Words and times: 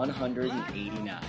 189. 0.00 1.20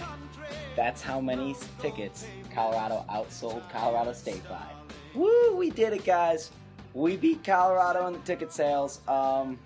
That's 0.77 1.01
how 1.01 1.19
many 1.19 1.57
tickets 1.81 2.25
Colorado 2.53 3.03
outsold 3.09 3.69
Colorado 3.69 4.13
State 4.13 4.47
by. 4.47 4.65
Woo! 5.13 5.53
We 5.57 5.69
did 5.69 5.91
it, 5.91 6.05
guys. 6.05 6.51
We 6.93 7.17
beat 7.17 7.43
Colorado 7.43 8.07
in 8.07 8.13
the 8.13 8.19
ticket 8.19 8.53
sales. 8.53 9.01
Um, 9.09 9.59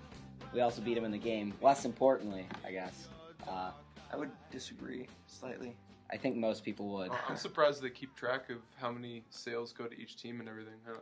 we 0.52 0.60
also 0.60 0.82
beat 0.82 0.94
them 0.94 1.04
in 1.04 1.12
the 1.12 1.18
game. 1.18 1.54
Less 1.62 1.84
importantly, 1.84 2.46
I 2.66 2.72
guess. 2.72 3.06
Uh, 3.48 3.70
I 4.12 4.16
would 4.16 4.32
disagree 4.50 5.06
slightly. 5.28 5.76
I 6.10 6.16
think 6.16 6.34
most 6.34 6.64
people 6.64 6.88
would. 6.88 7.12
I'm 7.28 7.36
surprised 7.36 7.82
they 7.82 7.90
keep 7.90 8.16
track 8.16 8.50
of 8.50 8.58
how 8.80 8.90
many 8.90 9.22
sales 9.30 9.72
go 9.72 9.86
to 9.86 9.96
each 9.96 10.20
team 10.20 10.40
and 10.40 10.48
everything. 10.48 10.80
Huh? 10.84 10.98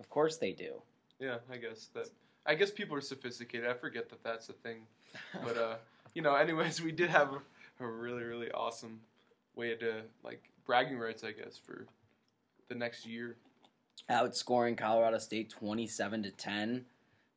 Of 0.00 0.10
course 0.10 0.36
they 0.36 0.50
do. 0.50 0.82
Yeah, 1.20 1.36
I 1.48 1.58
guess 1.58 1.90
that. 1.94 2.08
I 2.44 2.56
guess 2.56 2.72
people 2.72 2.96
are 2.96 3.00
sophisticated. 3.00 3.70
I 3.70 3.74
forget 3.74 4.08
that 4.08 4.24
that's 4.24 4.48
a 4.48 4.52
thing. 4.52 4.78
But 5.44 5.56
uh, 5.56 5.76
you 6.14 6.22
know, 6.22 6.34
anyways, 6.34 6.80
we 6.84 6.92
did 6.92 7.10
have 7.10 7.32
a, 7.32 7.84
a 7.84 7.86
really 7.86 8.22
really 8.22 8.50
awesome 8.52 9.00
way 9.56 9.74
to 9.76 10.02
like 10.22 10.42
bragging 10.66 10.98
rights, 10.98 11.24
I 11.24 11.32
guess, 11.32 11.58
for 11.58 11.86
the 12.68 12.74
next 12.74 13.06
year. 13.06 13.36
outscoring 14.10 14.76
Colorado 14.76 15.18
State 15.18 15.50
27 15.50 16.22
to 16.24 16.30
10 16.30 16.84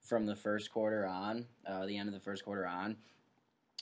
from 0.02 0.26
the 0.26 0.36
first 0.36 0.72
quarter 0.72 1.06
on, 1.06 1.46
uh, 1.68 1.86
the 1.86 1.98
end 1.98 2.08
of 2.08 2.14
the 2.14 2.20
first 2.22 2.46
quarter 2.46 2.66
on. 2.66 2.96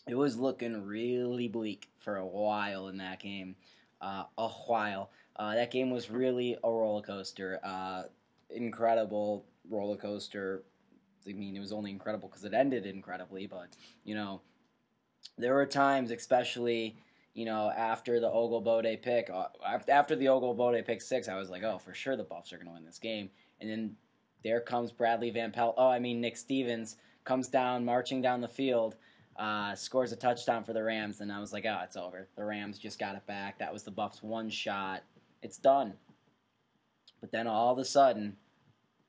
It 0.08 0.16
was 0.16 0.38
looking 0.38 0.84
really 0.86 1.48
bleak 1.48 1.90
for 1.98 2.18
a 2.18 2.26
while 2.26 2.88
in 2.88 2.98
that 2.98 3.20
game. 3.20 3.56
Uh, 4.02 4.24
a 4.38 4.48
while. 4.48 5.10
Uh, 5.36 5.56
that 5.56 5.72
game 5.72 5.90
was 5.90 6.10
really 6.12 6.58
a 6.64 6.70
roller 6.70 7.02
coaster. 7.02 7.60
Uh, 7.64 8.04
incredible 8.50 9.46
roller 9.70 9.96
coaster. 9.98 10.64
I 11.28 11.34
mean, 11.34 11.56
it 11.56 11.60
was 11.60 11.72
only 11.72 11.92
incredible 11.92 12.28
because 12.30 12.44
it 12.44 12.54
ended 12.54 12.86
incredibly, 12.86 13.48
but, 13.48 13.70
you 14.04 14.14
know, 14.14 14.42
there 15.38 15.54
were 15.54 15.66
times, 15.66 16.12
especially 16.12 16.98
you 17.36 17.44
know, 17.44 17.70
after 17.70 18.22
the 18.22 18.30
Olugbode 18.30 19.02
pick, 19.02 19.30
uh, 19.30 19.48
after 19.90 20.16
the 20.16 20.26
Olugbode 20.26 20.86
pick 20.86 21.02
six, 21.02 21.28
I 21.28 21.36
was 21.36 21.50
like, 21.50 21.64
oh, 21.64 21.78
for 21.78 21.94
sure 21.94 22.16
the 22.16 22.24
Buffs 22.24 22.54
are 22.54 22.56
going 22.56 22.68
to 22.68 22.74
win 22.74 22.86
this 22.86 22.98
game. 22.98 23.30
And 23.60 23.70
then 23.70 23.98
there 24.42 24.62
comes 24.62 24.92
Bradley 24.92 25.32
Van 25.32 25.52
Pelt. 25.52 25.76
Oh, 25.78 25.90
I 25.90 26.00
mean, 26.00 26.22
Nick 26.22 26.38
Stevens 26.38 26.96
comes 27.26 27.50
down, 27.50 27.84
marching 27.84 28.22
down 28.22 28.40
the 28.40 28.48
field, 28.48 28.96
uh, 29.36 29.76
scores 29.76 30.14
a 30.14 30.16
touchdown 30.16 30.64
for 30.64 30.72
the 30.72 30.82
Rams. 30.82 31.20
And 31.20 31.30
I 31.30 31.42
was 31.42 31.52
like, 31.52 31.66
oh, 31.66 31.82
it's 31.84 31.98
over. 31.98 32.30
The 32.38 32.46
Rams 32.46 32.80
just 32.80 33.00
got 33.00 33.16
it 33.16 33.28
back. 33.28 33.60
That 33.60 33.74
was 33.74 33.84
the 33.84 33.92
Buffs' 33.92 34.24
one 34.24 34.50
shot. 34.50 35.04
It's 35.42 35.58
done. 35.58 35.96
But 37.20 37.34
then 37.34 37.48
all 37.48 37.74
of 37.74 37.80
a 37.80 37.86
sudden, 37.86 38.38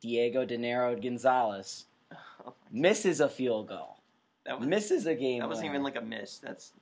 Diego 0.00 0.44
De 0.44 0.58
Niro 0.58 1.00
Gonzalez 1.00 1.84
misses 2.72 3.20
a 3.20 3.28
field 3.28 3.68
goal, 3.68 3.95
That 4.46 4.58
was 4.60 4.68
misses 4.68 5.06
a 5.06 5.14
game. 5.14 5.40
that 5.40 5.48
wasn't 5.48 5.64
winner. 5.66 5.74
even 5.74 5.82
like 5.84 5.96
a 5.96 6.00
miss. 6.00 6.38
That's 6.38 6.72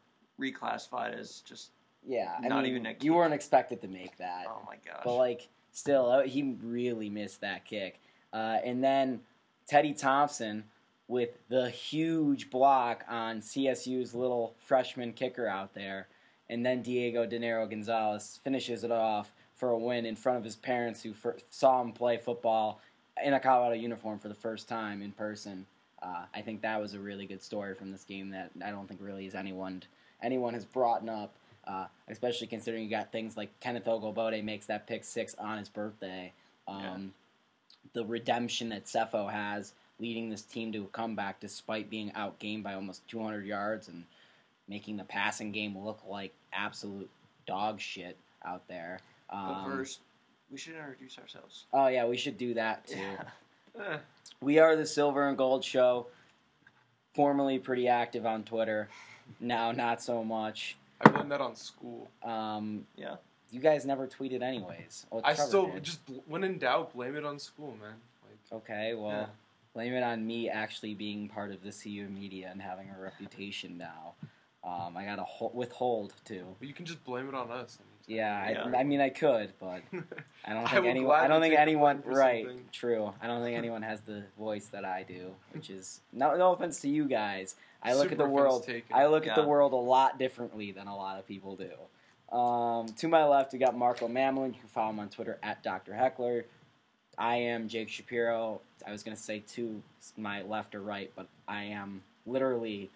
reclassified 0.41 1.19
as 1.19 1.41
just 1.41 1.71
Yeah, 2.06 2.34
I 2.43 2.48
Not 2.48 2.62
mean, 2.65 2.73
even 2.73 2.87
a 2.87 2.95
you 3.01 3.15
weren't 3.15 3.34
expected 3.34 3.81
to 3.83 3.89
make 3.89 4.17
that, 4.19 4.45
oh 4.48 4.62
my 4.67 4.77
gosh. 4.84 5.03
but 5.05 5.15
like, 5.17 5.48
still, 5.73 6.11
uh, 6.11 6.23
he 6.23 6.56
really 6.62 7.09
missed 7.09 7.41
that 7.41 7.65
kick. 7.65 8.01
Uh, 8.33 8.59
and 8.65 8.83
then 8.83 9.21
Teddy 9.67 9.93
Thompson 9.95 10.65
with 11.09 11.31
the 11.48 11.71
huge 11.71 12.51
block 12.51 13.05
on 13.09 13.41
CSU's 13.41 14.15
little 14.15 14.55
freshman 14.59 15.12
kicker 15.12 15.47
out 15.47 15.75
there, 15.75 16.09
and 16.51 16.65
then 16.65 16.83
Diego 16.83 17.27
De 17.27 17.39
Niro 17.39 17.69
Gonzalez 17.69 18.41
finishes 18.43 18.84
it 18.84 18.91
off 18.91 19.33
for 19.55 19.71
a 19.71 19.78
win 19.78 20.05
in 20.05 20.17
front 20.17 20.38
of 20.38 20.44
his 20.44 20.56
parents 20.56 21.03
who 21.03 21.15
saw 21.50 21.81
him 21.81 21.93
play 21.93 22.17
football 22.17 22.81
in 23.25 23.34
a 23.34 23.41
Colorado 23.41 23.75
uniform 23.75 24.19
for 24.19 24.28
the 24.28 24.34
first 24.34 24.69
time 24.69 25.00
in 25.00 25.12
person. 25.12 25.67
Uh, 26.04 26.26
I 26.34 26.42
think 26.42 26.60
that 26.62 26.78
was 26.81 26.92
a 26.94 26.98
really 26.98 27.25
good 27.26 27.42
story 27.42 27.75
from 27.75 27.91
this 27.91 28.04
game 28.04 28.31
that 28.31 28.50
I 28.62 28.70
don't 28.70 28.87
think 28.87 29.00
really 29.03 29.26
is 29.26 29.34
anyone 29.34 29.82
anyone 30.22 30.53
has 30.54 30.65
brought 30.65 31.09
up, 31.09 31.34
uh, 31.66 31.87
especially 32.09 32.47
considering 32.47 32.84
you 32.84 32.91
got 32.91 33.10
things 33.10 33.37
like 33.37 33.59
Kenneth 33.60 33.84
Olugbode 33.87 34.43
makes 34.44 34.66
that 34.66 34.87
pick 34.87 35.03
six 35.04 35.34
on 35.37 35.59
his 35.59 35.69
birthday. 35.69 36.32
Um, 36.69 37.14
The 37.94 38.04
redemption 38.04 38.69
that 38.70 38.84
Sefo 38.84 39.31
has 39.31 39.72
leading 40.00 40.28
this 40.28 40.43
team 40.43 40.72
to 40.72 40.82
a 40.84 40.87
comeback 40.88 41.41
despite 41.41 41.88
being 41.88 42.10
outgained 42.12 42.62
by 42.64 42.75
almost 42.75 43.06
200 43.09 43.47
yards 43.47 43.88
and 43.88 44.04
making 44.69 44.97
the 44.97 45.04
passing 45.04 45.53
game 45.53 45.76
look 45.78 46.00
like 46.06 46.32
absolute 46.53 47.09
dog 47.47 47.81
shit 47.81 48.16
out 48.44 48.66
there. 48.69 48.98
but 49.31 49.37
Um, 49.37 49.64
first, 49.70 50.00
we 50.50 50.59
should 50.59 50.75
introduce 50.75 51.19
ourselves. 51.19 51.64
oh 51.72 51.87
yeah, 51.87 52.04
we 52.06 52.16
should 52.16 52.37
do 52.37 52.54
that 52.54 52.87
too. 52.87 52.98
Yeah. 52.98 53.25
Eh, 53.79 53.99
We 54.41 54.59
are 54.59 54.77
the 54.77 54.87
Silver 54.87 55.29
and 55.29 55.37
Gold 55.37 55.65
Show. 55.65 56.07
Formerly 57.15 57.59
pretty 57.59 57.87
active 57.87 58.27
on 58.27 58.43
Twitter, 58.43 58.89
now 59.39 59.71
not 59.71 60.03
so 60.03 60.25
much. 60.25 60.77
I 61.01 61.09
blame 61.11 61.29
that 61.29 61.41
on 61.41 61.55
school. 61.55 62.09
Um, 62.23 62.87
Yeah. 62.97 63.17
You 63.51 63.61
guys 63.61 63.87
never 63.87 64.09
tweeted 64.09 64.43
anyways. 64.43 65.07
Well, 65.11 65.21
I 65.25 65.33
Trevor 65.33 65.49
still 65.49 65.67
did. 65.71 65.85
just 65.85 66.05
bl- 66.07 66.19
when 66.27 66.43
in 66.43 66.59
doubt, 66.59 66.93
blame 66.93 67.15
it 67.15 67.25
on 67.25 67.39
school, 67.39 67.77
man. 67.81 68.01
Like, 68.29 68.62
Okay, 68.62 68.95
well, 68.95 69.11
Yeah. 69.12 69.27
blame 69.75 69.95
it 69.95 70.03
on 70.03 70.27
me 70.27 70.49
actually 70.51 70.95
being 70.95 71.29
part 71.29 71.53
of 71.53 71.62
the 71.62 71.71
CU 71.71 72.09
media 72.09 72.49
and 72.51 72.61
having 72.61 72.91
a 72.91 72.99
reputation 73.01 73.79
now. 73.79 74.15
Um, 74.65 74.97
I 74.97 75.05
got 75.05 75.17
to 75.17 75.25
ho- 75.25 75.53
withhold 75.55 76.15
too. 76.25 76.56
but 76.59 76.67
you 76.67 76.75
can 76.75 76.85
just 76.85 77.05
blame 77.05 77.29
it 77.29 77.35
on 77.37 77.53
us. 77.53 77.79
Yeah, 78.06 78.50
Yeah. 78.50 78.70
I, 78.75 78.81
I 78.81 78.84
mean 78.84 79.00
I 79.00 79.09
could, 79.09 79.53
but. 79.59 79.82
I 80.44 80.53
don't 80.53 80.69
think 80.69 80.82
will 80.82 80.91
anyone. 80.91 81.20
I 81.20 81.28
don't 81.28 81.41
think 81.41 81.59
anyone. 81.59 82.03
Right, 82.04 82.44
something. 82.44 82.69
true. 82.70 83.12
I 83.20 83.26
don't 83.26 83.42
think 83.42 83.56
anyone 83.65 83.82
has 83.82 84.03
the 84.03 84.25
voice 84.38 84.66
that 84.66 84.84
I 84.84 85.03
do, 85.03 85.34
which 85.53 85.70
is 85.70 86.00
no 86.12 86.37
no 86.37 86.53
offense 86.53 86.81
to 86.81 86.88
you 86.88 87.06
guys. 87.06 87.56
I 87.82 87.94
look 87.94 88.12
at 88.12 88.19
the 88.19 88.28
world. 88.28 88.64
taken. 88.64 88.94
I 88.94 89.06
look 89.06 89.26
at 89.26 89.37
the 89.37 89.43
world 89.47 89.72
a 89.72 89.76
lot 89.76 90.19
differently 90.19 90.72
than 90.72 90.87
a 90.87 90.97
lot 90.97 91.19
of 91.19 91.26
people 91.26 91.56
do. 91.56 91.70
Um, 92.34 92.87
to 92.98 93.09
my 93.09 93.25
left, 93.25 93.53
we 93.53 93.59
got 93.59 93.76
Marco 93.76 94.09
Mamlin. 94.09 94.54
You 94.54 94.60
can 94.60 94.69
follow 94.69 94.91
him 94.91 95.00
on 95.00 95.09
Twitter 95.09 95.38
at 95.43 95.62
Dr. 95.62 95.94
Heckler. 95.94 96.47
I 97.16 97.37
am 97.37 97.69
Jake 97.69 97.88
Shapiro. 97.88 98.60
I 98.87 98.91
was 98.91 99.03
going 99.03 99.16
to 99.16 99.22
say 99.22 99.43
to 99.53 99.82
my 100.16 100.43
left 100.43 100.75
or 100.75 100.81
right, 100.81 101.12
but 101.14 101.28
I 101.47 101.64
am 101.64 102.03
literally 102.26 102.91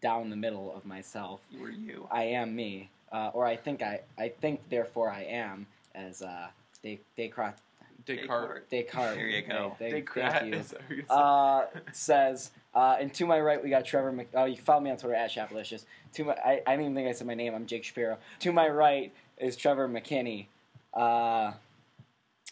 down 0.00 0.30
the 0.30 0.36
middle 0.36 0.74
of 0.74 0.84
myself. 0.84 1.40
You 1.50 1.60
were 1.60 1.70
you. 1.70 2.08
I 2.10 2.24
am 2.24 2.56
me, 2.56 2.90
uh, 3.12 3.30
or 3.34 3.44
I 3.46 3.56
think 3.56 3.82
I, 3.82 4.00
I 4.18 4.28
think 4.28 4.68
therefore 4.68 5.10
I 5.10 5.22
am, 5.22 5.66
as 5.94 6.22
uh, 6.22 6.48
Des- 6.82 6.98
Descartes, 7.16 7.60
Descartes. 8.06 8.62
Descartes. 8.70 9.14
There 9.16 9.26
you 9.28 9.42
go. 9.42 9.76
They, 9.78 9.84
they, 9.92 10.02
thank 10.02 10.14
Descartes. 10.14 10.46
you. 10.46 10.54
is 10.58 10.68
that 10.70 10.80
what 10.88 10.96
you're 10.96 11.06
Uh, 11.10 11.66
says, 11.92 12.50
uh, 12.74 12.96
and 12.98 13.12
to 13.14 13.26
my 13.26 13.38
right 13.40 13.62
we 13.62 13.70
got 13.70 13.84
Trevor. 13.84 14.12
Mc- 14.12 14.30
oh, 14.34 14.44
you 14.46 14.56
can 14.56 14.64
follow 14.64 14.80
me 14.80 14.90
on 14.90 14.96
Twitter 14.96 15.14
at 15.14 15.30
Shapalicious. 15.30 15.84
To 16.14 16.24
my, 16.24 16.32
I, 16.34 16.62
I 16.66 16.70
didn't 16.72 16.82
even 16.82 16.94
think 16.94 17.08
I 17.08 17.12
said 17.12 17.26
my 17.26 17.34
name. 17.34 17.54
I'm 17.54 17.66
Jake 17.66 17.84
Shapiro. 17.84 18.18
To 18.40 18.52
my 18.52 18.68
right 18.68 19.12
is 19.38 19.56
Trevor 19.56 19.88
McKinney, 19.88 20.46
uh, 20.94 21.52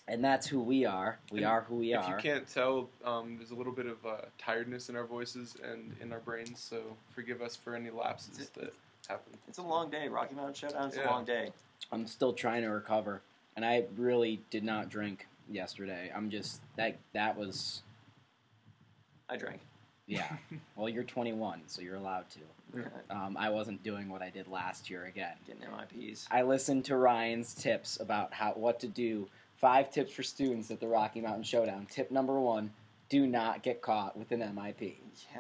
and 0.09 0.25
that's 0.25 0.47
who 0.47 0.60
we 0.60 0.84
are. 0.84 1.19
We 1.32 1.38
And 1.38 1.47
are 1.47 1.62
who 1.62 1.76
we 1.76 1.94
are. 1.94 2.03
if 2.03 2.09
you 2.09 2.31
can't 2.32 2.49
tell, 2.49 2.88
um, 3.04 3.37
there's 3.38 3.50
a 3.50 3.54
little 3.54 3.72
bit 3.72 3.87
of 3.87 4.04
uh, 4.06 4.16
tiredness 4.38 4.88
in 4.88 4.97
our 4.97 5.04
voices 5.04 5.56
and 5.62 5.94
in 6.00 6.12
our 6.12 6.20
brains, 6.20 6.60
so 6.60 6.82
forgive 7.15 7.41
us 7.43 7.54
for 7.56 7.75
any 7.75 7.91
lapses 7.91 8.50
that 8.56 8.72
happen. 9.10 9.32
It's 9.48 9.59
a 9.59 9.62
long 9.62 9.91
day. 9.91 10.09
Rocky 10.09 10.34
Mountain 10.34 10.54
Showdown. 10.54 10.88
It's 10.88 10.97
Yeah. 10.97 11.09
a 11.09 11.10
long 11.10 11.25
day. 11.25 11.50
I'm 11.93 12.06
still 12.06 12.32
trying 12.32 12.62
to 12.62 12.69
recover, 12.69 13.22
and 13.56 13.65
I 13.65 13.84
really 13.97 14.41
did 14.50 14.65
not 14.65 14.88
drink 14.91 15.26
yesterday. 15.50 16.10
I'm 16.15 16.31
just 16.31 16.60
that 16.76 16.97
that 17.12 17.37
was 17.37 17.82
I 19.29 19.37
drank. 19.37 19.61
yeah. 20.06 20.37
well, 20.76 20.88
you're 20.88 21.05
21, 21.05 21.62
so 21.67 21.82
you're 21.82 21.96
allowed 21.96 22.26
to. 22.31 22.40
Um, 23.11 23.37
I 23.37 23.50
wasn't 23.50 23.82
doing 23.82 24.08
what 24.08 24.23
I 24.23 24.31
did 24.31 24.46
last 24.46 24.88
year 24.90 25.05
again. 25.06 25.35
Getting 25.46 25.62
MIPs. 25.62 26.26
I 26.31 26.43
listened 26.43 26.85
to 26.87 26.96
Ryan's 26.96 27.52
tips 27.55 27.99
about 27.99 28.32
how 28.35 28.52
what 28.52 28.79
to 28.81 28.87
do. 28.88 29.29
Five 29.56 29.90
tips 29.90 30.12
for 30.12 30.23
students 30.23 30.70
at 30.70 30.81
the 30.81 30.87
Rocky 30.87 31.20
Mountain 31.20 31.43
Showdown. 31.43 31.87
Tip 31.90 32.11
number 32.12 32.38
one: 32.40 32.73
Do 33.08 33.26
not 33.26 33.62
get 33.62 33.82
caught 33.82 34.17
with 34.17 34.31
an 34.32 34.40
MIP. 34.40 34.94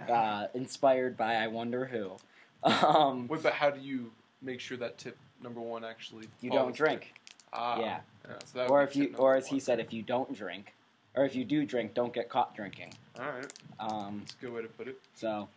Yeah. 0.08 0.12
Uh, 0.12 0.46
inspired 0.54 1.16
by 1.16 1.36
I 1.36 1.46
wonder 1.46 1.86
who. 1.86 2.16
Um, 2.84 3.26
Wait, 3.28 3.42
but 3.42 3.52
how 3.54 3.70
do 3.70 3.80
you 3.80 4.10
make 4.42 4.60
sure 4.60 4.76
that 4.78 4.98
tip 4.98 5.16
number 5.42 5.60
one 5.60 5.84
actually? 5.84 6.26
you 6.40 6.50
don't 6.50 6.74
drink. 6.74 7.14
Ah, 7.52 7.80
Yeah. 7.80 8.00
so 8.44 8.58
that 8.58 8.70
or 8.70 8.82
if 8.82 8.94
you, 8.94 9.14
or 9.18 9.34
as 9.34 9.46
he 9.46 9.58
said, 9.60 9.80
if 9.80 9.92
you 9.92 10.02
don't 10.02 10.32
drink, 10.34 10.74
or 11.16 11.24
if 11.24 11.34
you 11.34 11.44
do 11.44 11.64
drink, 11.64 11.94
don't 11.94 12.12
get 12.12 12.28
caught 12.28 12.54
drinking. 12.54 12.92
All 13.18 13.26
right, 13.26 13.52
Um, 13.80 14.18
that's 14.20 14.34
a 14.34 14.44
good 14.44 14.52
way 14.54 14.62
to 14.62 14.68
put 14.68 14.88
it. 14.88 15.00
so 15.14 15.48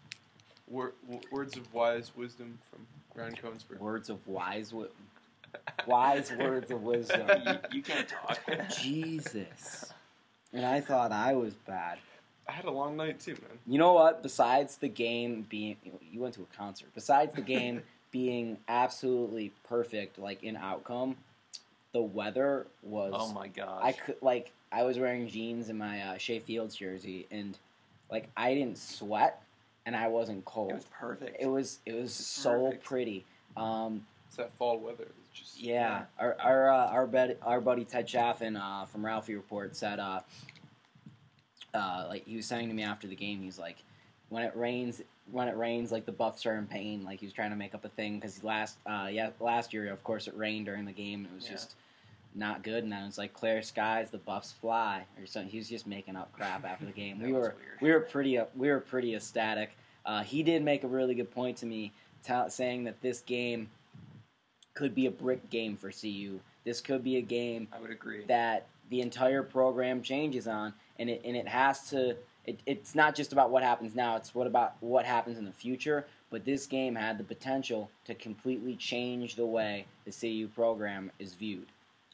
Wor- 0.67 0.93
words 1.29 1.57
of 1.57 1.71
wise 1.73 2.11
wisdom 2.15 2.57
from 2.71 2.87
Ryan 3.15 3.35
Conesburg. 3.35 3.79
words 3.79 4.09
of 4.09 4.25
wise, 4.27 4.69
wi- 4.71 4.89
wise 5.85 6.31
words 6.31 6.71
of 6.71 6.81
wisdom. 6.83 7.27
you, 7.45 7.59
you 7.77 7.83
can't 7.83 8.07
talk. 8.07 8.39
Jesus. 8.79 9.91
And 10.53 10.65
I 10.65 10.79
thought 10.81 11.11
I 11.11 11.33
was 11.35 11.53
bad. 11.53 11.97
I 12.47 12.51
had 12.51 12.65
a 12.65 12.71
long 12.71 12.97
night 12.97 13.19
too, 13.19 13.33
man. 13.33 13.57
You 13.65 13.79
know 13.79 13.93
what? 13.93 14.21
Besides 14.21 14.77
the 14.77 14.89
game 14.89 15.45
being, 15.49 15.77
you 16.11 16.19
went 16.19 16.33
to 16.35 16.41
a 16.41 16.57
concert. 16.57 16.89
Besides 16.93 17.35
the 17.35 17.41
game 17.41 17.81
being 18.11 18.57
absolutely 18.67 19.51
perfect, 19.67 20.19
like 20.19 20.43
in 20.43 20.55
outcome, 20.57 21.15
the 21.93 22.01
weather 22.01 22.67
was. 22.81 23.13
oh 23.15 23.31
my 23.33 23.47
gosh. 23.47 23.81
I 23.83 23.91
could 23.93 24.17
like 24.21 24.51
I 24.71 24.83
was 24.83 24.99
wearing 24.99 25.27
jeans 25.27 25.69
and 25.69 25.79
my 25.79 26.01
uh, 26.01 26.17
Shay 26.17 26.39
Fields 26.39 26.75
jersey, 26.75 27.27
and 27.31 27.57
like 28.11 28.29
I 28.35 28.53
didn't 28.53 28.77
sweat 28.77 29.41
and 29.85 29.95
I 29.95 30.07
wasn't 30.07 30.45
cold. 30.45 30.71
It 30.71 30.75
was 30.75 30.85
perfect. 30.91 31.37
It 31.39 31.47
was 31.47 31.79
it 31.85 31.93
was 31.93 32.13
so 32.13 32.65
Perfect. 32.65 32.83
pretty. 32.83 33.25
Um, 33.57 34.05
It's 34.27 34.37
that 34.37 34.53
fall 34.53 34.79
weather. 34.79 35.07
It's 35.31 35.39
just 35.39 35.61
yeah, 35.61 36.05
our 36.19 36.35
our 36.39 36.69
uh, 36.69 36.87
our, 36.87 37.07
bed, 37.07 37.37
our 37.41 37.61
buddy 37.61 37.85
Ted 37.85 38.07
Chaffin 38.07 38.55
uh, 38.55 38.85
from 38.85 39.05
Ralphie 39.05 39.35
Report 39.35 39.75
said, 39.75 39.99
uh, 39.99 40.21
uh, 41.73 42.05
like 42.09 42.25
he 42.25 42.35
was 42.35 42.45
saying 42.45 42.67
to 42.69 42.73
me 42.73 42.83
after 42.83 43.07
the 43.07 43.15
game, 43.15 43.41
he's 43.41 43.57
like, 43.59 43.77
when 44.29 44.43
it 44.43 44.55
rains, 44.55 45.01
when 45.31 45.47
it 45.47 45.55
rains, 45.57 45.91
like 45.91 46.05
the 46.05 46.11
Buffs 46.11 46.45
are 46.45 46.55
in 46.57 46.65
pain. 46.67 47.03
Like 47.03 47.19
he 47.19 47.25
was 47.25 47.33
trying 47.33 47.51
to 47.51 47.55
make 47.55 47.73
up 47.75 47.85
a 47.85 47.89
thing 47.89 48.15
because 48.19 48.43
last 48.43 48.77
uh, 48.85 49.07
yeah 49.11 49.29
last 49.39 49.73
year, 49.73 49.91
of 49.91 50.03
course, 50.03 50.27
it 50.27 50.35
rained 50.35 50.65
during 50.65 50.85
the 50.85 50.91
game. 50.91 51.25
It 51.31 51.35
was 51.35 51.45
Yeah. 51.45 51.51
just 51.51 51.75
not 52.35 52.63
good, 52.63 52.83
and 52.83 52.91
then 52.91 53.03
it 53.03 53.05
was 53.05 53.17
like 53.19 53.31
clear 53.33 53.61
skies, 53.61 54.09
the 54.09 54.17
Buffs 54.17 54.51
fly, 54.53 55.03
or 55.19 55.25
something. 55.27 55.51
He 55.51 55.57
was 55.59 55.69
just 55.69 55.85
making 55.85 56.15
up 56.15 56.31
crap 56.33 56.65
after 56.65 56.85
the 56.85 56.91
game. 56.91 57.19
We 57.21 57.31
were 57.31 57.39
weird. 57.41 57.81
we 57.81 57.91
were 57.91 57.99
pretty 57.99 58.37
uh, 58.39 58.45
we 58.55 58.69
were 58.69 58.79
pretty 58.79 59.15
ecstatic. 59.15 59.77
Uh, 60.05 60.23
he 60.23 60.41
did 60.43 60.63
make 60.63 60.83
a 60.83 60.87
really 60.87 61.13
good 61.15 61.29
point 61.31 61.57
to 61.57 61.65
me, 61.67 61.91
ta 62.23 62.47
saying 62.47 62.83
that 62.85 63.01
this 63.01 63.21
game 63.21 63.69
could 64.73 64.95
be 64.95 65.05
a 65.05 65.11
brick 65.11 65.49
game 65.49 65.77
for 65.77 65.91
CU. 65.91 66.39
This 66.65 66.81
could 66.81 67.03
be 67.03 67.17
a 67.17 67.21
game 67.21 67.67
I 67.71 67.79
would 67.79 67.91
agree. 67.91 68.23
that 68.27 68.67
the 68.89 69.01
entire 69.01 69.43
program 69.43 70.01
changes 70.01 70.47
on, 70.47 70.73
and 70.99 71.09
it 71.09 71.21
and 71.25 71.35
it 71.35 71.47
has 71.47 71.89
to. 71.89 72.15
It, 72.45 72.59
it's 72.65 72.93
not 72.93 73.15
just 73.15 73.31
about 73.31 73.51
what 73.51 73.63
happens 73.63 73.95
now; 73.95 74.15
it's 74.15 74.35
what 74.35 74.47
about 74.47 74.75
what 74.81 75.05
happens 75.05 75.37
in 75.37 75.45
the 75.45 75.51
future. 75.51 76.05
But 76.29 76.45
this 76.45 76.65
game 76.65 76.95
had 76.95 77.17
the 77.17 77.23
potential 77.23 77.91
to 78.05 78.15
completely 78.15 78.75
change 78.75 79.35
the 79.35 79.45
way 79.45 79.85
the 80.05 80.11
CU 80.11 80.47
program 80.47 81.11
is 81.19 81.35
viewed. 81.35 81.67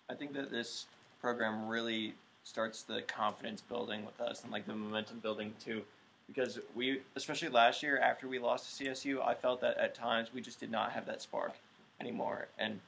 I 0.09 0.13
think 0.13 0.33
that 0.33 0.51
this 0.51 0.87
program 1.21 1.67
really 1.67 2.13
starts 2.43 2.83
the 2.83 3.01
confidence 3.03 3.61
building 3.61 4.05
with 4.05 4.19
us 4.19 4.43
and 4.43 4.51
like 4.51 4.65
the 4.65 4.73
momentum 4.73 5.19
building 5.19 5.53
too. 5.63 5.83
Because 6.27 6.59
we, 6.75 7.01
especially 7.15 7.49
last 7.49 7.81
year 7.81 7.97
after 7.99 8.27
we 8.27 8.39
lost 8.39 8.77
to 8.77 8.85
CSU, 8.85 9.25
I 9.25 9.33
felt 9.33 9.61
that 9.61 9.77
at 9.77 9.95
times 9.95 10.33
we 10.33 10.41
just 10.41 10.59
did 10.59 10.69
not 10.69 10.91
have 10.91 11.05
that 11.07 11.21
spark 11.21 11.53
anymore, 11.99 12.47
and 12.59 12.79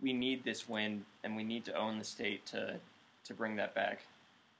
we 0.00 0.12
need 0.12 0.44
this 0.44 0.68
win, 0.68 1.04
and 1.24 1.34
we 1.34 1.42
need 1.42 1.64
to 1.64 1.74
own 1.74 1.98
the 1.98 2.04
state 2.04 2.46
to 2.46 2.76
to 3.24 3.34
bring 3.34 3.56
that 3.56 3.74
back. 3.74 4.02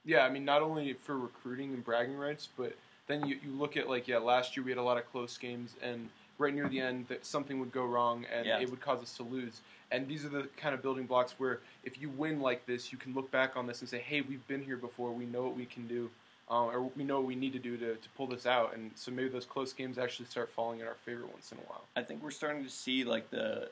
Yeah, 0.06 0.24
I 0.24 0.30
mean, 0.30 0.44
not 0.44 0.62
only 0.62 0.92
for 0.94 1.18
recruiting 1.18 1.74
and 1.74 1.84
bragging 1.84 2.16
rights, 2.16 2.48
but 2.56 2.74
then 3.08 3.26
you, 3.26 3.38
you 3.44 3.50
look 3.50 3.76
at 3.76 3.88
like 3.90 4.08
yeah, 4.08 4.18
last 4.18 4.56
year 4.56 4.64
we 4.64 4.70
had 4.70 4.78
a 4.78 4.82
lot 4.82 4.96
of 4.96 5.10
close 5.10 5.36
games, 5.36 5.74
and 5.82 6.08
right 6.38 6.54
near 6.54 6.68
the 6.68 6.80
end 6.80 7.08
that 7.08 7.26
something 7.26 7.58
would 7.60 7.72
go 7.72 7.84
wrong 7.84 8.24
and 8.32 8.46
Yeah. 8.46 8.60
it 8.60 8.70
would 8.70 8.80
cause 8.80 9.02
us 9.02 9.16
to 9.16 9.22
lose. 9.22 9.60
And 9.90 10.06
these 10.06 10.24
are 10.24 10.28
the 10.28 10.48
kind 10.56 10.74
of 10.74 10.82
building 10.82 11.06
blocks 11.06 11.34
where 11.38 11.60
if 11.84 12.00
you 12.00 12.08
win 12.10 12.40
like 12.40 12.66
this, 12.66 12.92
you 12.92 12.98
can 12.98 13.14
look 13.14 13.30
back 13.30 13.56
on 13.56 13.66
this 13.66 13.80
and 13.80 13.88
say, 13.88 13.98
hey, 13.98 14.20
we've 14.20 14.46
been 14.48 14.62
here 14.62 14.76
before. 14.76 15.12
We 15.12 15.26
know 15.26 15.42
what 15.44 15.56
we 15.56 15.64
can 15.64 15.86
do, 15.86 16.10
um, 16.50 16.64
or 16.66 16.82
we 16.96 17.04
know 17.04 17.18
what 17.20 17.26
we 17.26 17.36
need 17.36 17.52
to 17.54 17.58
do 17.58 17.76
to, 17.78 17.94
to 17.94 18.08
pull 18.16 18.26
this 18.26 18.46
out. 18.46 18.74
And 18.74 18.90
so 18.96 19.10
maybe 19.10 19.28
those 19.28 19.46
close 19.46 19.72
games 19.72 19.96
actually 19.96 20.26
start 20.26 20.50
falling 20.50 20.80
in 20.80 20.86
our 20.86 20.96
favor 21.04 21.24
once 21.32 21.52
in 21.52 21.58
a 21.58 21.62
while. 21.62 21.84
I 21.96 22.02
think 22.02 22.22
we're 22.22 22.30
starting 22.32 22.64
to 22.64 22.70
see 22.70 23.02
like 23.04 23.30
the 23.30 23.70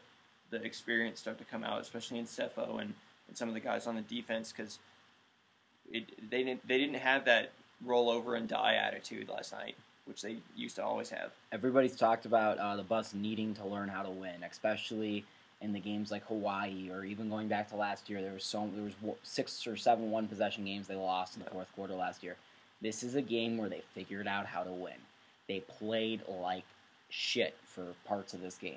the 0.50 0.62
experience 0.62 1.19
start 1.20 1.37
to 1.38 1.44
come 1.44 1.64
out, 1.64 1.80
especially 1.80 2.19
in 2.19 2.26
Sefo 2.26 2.80
and, 2.80 2.94
and 3.28 3.37
some 3.37 3.48
of 3.48 3.54
the 3.54 3.60
guys 3.60 3.87
on 3.87 3.96
the 3.96 4.02
defense 4.02 4.52
because 4.56 4.78
it 5.92 6.31
they 6.31 6.42
didn't 6.42 6.66
they 6.66 6.78
didn't 6.78 6.96
have 6.96 7.25
that 7.26 7.52
roll 7.84 8.08
over 8.10 8.34
and 8.34 8.48
die 8.48 8.75
attitude 8.75 9.28
last 9.28 9.52
night, 9.52 9.76
which 10.06 10.22
they 10.22 10.36
used 10.56 10.76
to 10.76 10.84
always 10.84 11.10
have. 11.10 11.31
Everybody's 11.52 11.96
talked 11.96 12.26
about 12.26 12.58
uh, 12.58 12.76
the 12.76 12.82
Buffs 12.82 13.14
needing 13.14 13.54
to 13.54 13.66
learn 13.66 13.88
how 13.88 14.02
to 14.02 14.10
win, 14.10 14.42
especially 14.48 15.25
in 15.60 15.72
the 15.72 15.81
games 15.81 16.10
like 16.10 16.25
Hawaii 16.26 16.90
or 16.90 17.04
even 17.04 17.28
going 17.31 17.48
back 17.48 17.70
to 17.70 17.76
last 17.76 18.10
year. 18.10 18.20
There 18.20 18.34
was 18.34 18.44
so 18.44 18.70
there 18.75 18.84
was 18.84 19.16
six 19.22 19.66
or 19.66 19.76
seven 19.76 20.10
one 20.10 20.28
possession 20.28 20.64
games 20.64 20.86
they 20.86 20.94
lost 20.94 21.36
in 21.36 21.42
the 21.42 21.50
fourth 21.50 21.69
quarter 21.75 21.94
last 21.94 22.22
year. 22.22 22.37
This 22.80 23.02
is 23.02 23.14
a 23.14 23.22
game 23.22 23.56
where 23.56 23.69
they 23.69 23.82
figured 23.92 24.26
out 24.26 24.46
how 24.46 24.62
to 24.62 24.70
win. 24.70 24.92
They 25.48 25.60
played 25.60 26.22
like 26.28 26.64
shit 27.08 27.56
for 27.64 27.94
parts 28.04 28.34
of 28.34 28.40
this 28.40 28.56
game. 28.56 28.75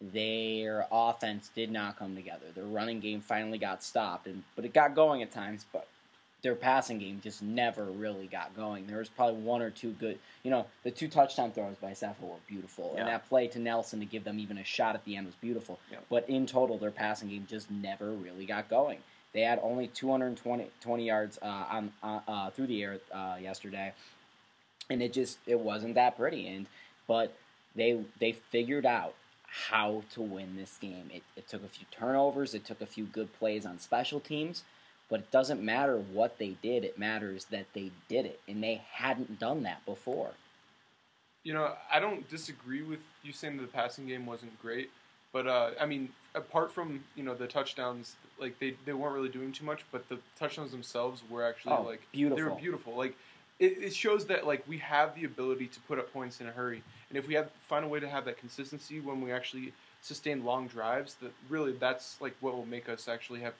Their 0.00 0.86
offense 0.90 1.50
did 1.54 1.70
not 1.70 1.98
come 1.98 2.16
together. 2.16 2.46
Their 2.54 2.64
running 2.64 3.00
game 3.00 3.20
finally 3.20 3.58
got 3.58 3.82
stopped, 3.82 4.26
and 4.26 4.44
but 4.56 4.64
it 4.64 4.72
got 4.72 4.94
going 4.94 5.22
at 5.22 5.30
times. 5.30 5.66
But 5.72 5.86
their 6.42 6.54
passing 6.54 6.98
game 6.98 7.20
just 7.22 7.42
never 7.42 7.84
really 7.84 8.26
got 8.26 8.54
going. 8.56 8.86
There 8.86 8.98
was 8.98 9.08
probably 9.08 9.40
one 9.42 9.62
or 9.62 9.70
two 9.70 9.90
good, 9.92 10.18
you 10.42 10.50
know, 10.50 10.66
the 10.84 10.90
two 10.90 11.08
touchdown 11.08 11.52
throws 11.52 11.76
by 11.80 11.92
Sefo 11.92 12.22
were 12.22 12.36
beautiful, 12.48 12.94
and 12.96 13.08
that 13.08 13.28
play 13.28 13.46
to 13.48 13.58
Nelson 13.58 14.00
to 14.00 14.06
give 14.06 14.24
them 14.24 14.38
even 14.38 14.58
a 14.58 14.64
shot 14.64 14.94
at 14.94 15.04
the 15.04 15.16
end 15.16 15.26
was 15.26 15.34
beautiful. 15.34 15.78
Yeah. 15.90 15.98
But 16.08 16.28
in 16.28 16.46
total, 16.46 16.78
their 16.78 16.90
passing 16.90 17.28
game 17.28 17.46
just 17.48 17.70
never 17.70 18.10
really 18.10 18.46
got 18.46 18.68
going. 18.68 18.98
They 19.32 19.42
had 19.42 19.60
only 19.62 19.86
220 19.86 20.68
20 20.80 21.06
yards 21.06 21.38
uh, 21.42 21.64
on 21.70 21.92
uh, 22.02 22.20
uh, 22.26 22.50
through 22.50 22.66
the 22.66 22.82
air 22.82 22.98
uh, 23.12 23.36
yesterday, 23.40 23.92
and 24.88 25.02
it 25.02 25.12
just 25.12 25.38
it 25.46 25.60
wasn't 25.60 25.94
that 25.94 26.16
pretty. 26.16 26.48
And 26.48 26.66
but 27.06 27.36
they 27.76 28.00
they 28.18 28.32
figured 28.32 28.86
out 28.86 29.14
how 29.46 30.02
to 30.10 30.20
win 30.20 30.56
this 30.56 30.78
game. 30.80 31.10
It, 31.12 31.22
it 31.36 31.48
took 31.48 31.64
a 31.64 31.68
few 31.68 31.86
turnovers, 31.90 32.54
it 32.54 32.64
took 32.64 32.80
a 32.80 32.86
few 32.86 33.04
good 33.04 33.32
plays 33.38 33.66
on 33.66 33.78
special 33.78 34.20
teams, 34.20 34.62
but 35.10 35.20
it 35.20 35.30
doesn't 35.30 35.60
matter 35.62 35.96
what 35.96 36.38
they 36.38 36.56
did. 36.62 36.84
It 36.84 36.98
matters 36.98 37.46
that 37.46 37.66
they 37.74 37.90
did 38.08 38.24
it, 38.24 38.40
and 38.48 38.62
they 38.62 38.82
hadn't 38.92 39.38
done 39.40 39.64
that 39.64 39.84
before. 39.84 40.30
You 41.42 41.54
know, 41.54 41.72
I 41.92 42.00
don't 42.00 42.28
disagree 42.28 42.82
with 42.82 43.00
you 43.22 43.32
saying 43.32 43.56
that 43.56 43.62
the 43.62 43.68
passing 43.72 44.06
game 44.06 44.24
wasn't 44.26 44.60
great, 44.62 44.90
but 45.32 45.46
uh, 45.46 45.70
I 45.80 45.86
mean, 45.86 46.10
apart 46.34 46.70
from 46.70 47.02
you 47.16 47.22
know 47.24 47.34
the 47.34 47.46
touchdowns, 47.46 48.14
like 48.38 48.58
they, 48.58 48.74
they 48.84 48.92
weren't 48.92 49.14
really 49.14 49.28
doing 49.30 49.50
too 49.52 49.64
much, 49.64 49.80
but 49.90 50.08
the 50.08 50.18
touchdowns 50.38 50.70
themselves 50.70 51.22
were 51.28 51.44
actually 51.44 51.72
Oh, 51.74 51.82
like 51.82 52.02
beautiful. 52.12 52.36
they 52.36 52.42
were 52.42 52.60
beautiful. 52.60 52.94
Like 52.96 53.16
it, 53.58 53.78
it 53.82 53.94
shows 53.94 54.26
that 54.26 54.46
like 54.46 54.62
we 54.68 54.78
have 54.78 55.14
the 55.14 55.24
ability 55.24 55.66
to 55.68 55.80
put 55.80 55.98
up 55.98 56.12
points 56.12 56.40
in 56.40 56.46
a 56.46 56.52
hurry, 56.52 56.82
and 57.08 57.18
if 57.18 57.26
we 57.26 57.34
have 57.34 57.50
find 57.68 57.84
a 57.84 57.88
way 57.88 58.00
to 58.00 58.08
have 58.08 58.26
that 58.26 58.36
consistency 58.38 59.00
when 59.00 59.20
we 59.22 59.32
actually 59.32 59.72
sustain 60.02 60.44
long 60.44 60.66
drives, 60.68 61.14
that 61.22 61.32
really 61.48 61.72
that's 61.72 62.20
like 62.20 62.36
what 62.40 62.54
will 62.54 62.66
make 62.66 62.88
us 62.88 63.08
actually 63.08 63.40
have 63.40 63.54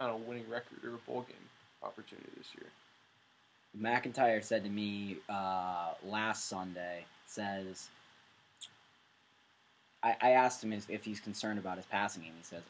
Don't 0.00 0.10
a 0.10 0.16
winning 0.16 0.48
record 0.48 0.82
or 0.82 0.94
a 0.94 0.98
bowl 1.06 1.26
game 1.28 1.36
opportunity 1.82 2.30
this 2.36 2.48
year. 2.56 2.70
MacIntyre 3.74 4.40
said 4.40 4.64
to 4.64 4.70
me 4.70 5.18
uh, 5.28 5.90
last 6.04 6.48
Sunday, 6.48 7.04
says, 7.26 7.88
I, 10.02 10.16
I 10.20 10.30
asked 10.30 10.64
him 10.64 10.72
if, 10.72 10.88
if 10.88 11.04
he's 11.04 11.20
concerned 11.20 11.58
about 11.58 11.76
his 11.76 11.84
passing 11.84 12.22
game. 12.22 12.32
He 12.38 12.44
says, 12.44 12.62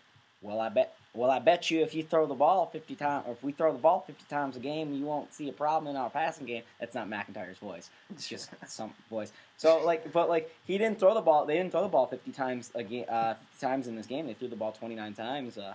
"Well, 0.42 0.60
I 0.60 0.68
bet, 0.68 0.96
well, 1.14 1.30
I 1.30 1.38
bet 1.38 1.70
you 1.70 1.80
if 1.82 1.94
you 1.94 2.02
throw 2.02 2.26
the 2.26 2.34
ball 2.34 2.66
fifty 2.66 2.96
times, 2.96 3.24
or 3.28 3.32
if 3.32 3.44
we 3.44 3.52
throw 3.52 3.72
the 3.72 3.78
ball 3.78 4.02
fifty 4.04 4.24
times 4.28 4.56
a 4.56 4.58
game, 4.58 4.92
you 4.92 5.04
won't 5.04 5.32
see 5.32 5.48
a 5.48 5.52
problem 5.52 5.88
in 5.88 5.96
our 5.96 6.10
passing 6.10 6.46
game." 6.46 6.64
That's 6.80 6.94
not 6.96 7.08
MacIntyre's 7.08 7.58
voice; 7.58 7.88
it's 8.10 8.28
just 8.28 8.50
some 8.66 8.92
voice. 9.08 9.32
So, 9.56 9.78
like, 9.84 10.12
but 10.12 10.28
like 10.28 10.52
he 10.66 10.76
didn't 10.76 10.98
throw 10.98 11.14
the 11.14 11.20
ball. 11.20 11.46
They 11.46 11.56
didn't 11.56 11.70
throw 11.70 11.82
the 11.82 11.88
ball 11.88 12.06
fifty 12.06 12.32
times 12.32 12.72
a 12.74 12.82
game, 12.82 13.04
uh, 13.08 13.34
fifty 13.34 13.66
times 13.66 13.86
in 13.86 13.94
this 13.94 14.06
game. 14.06 14.26
They 14.26 14.34
threw 14.34 14.48
the 14.48 14.56
ball 14.56 14.72
twenty 14.72 14.96
nine 14.96 15.14
times, 15.14 15.56
uh, 15.56 15.74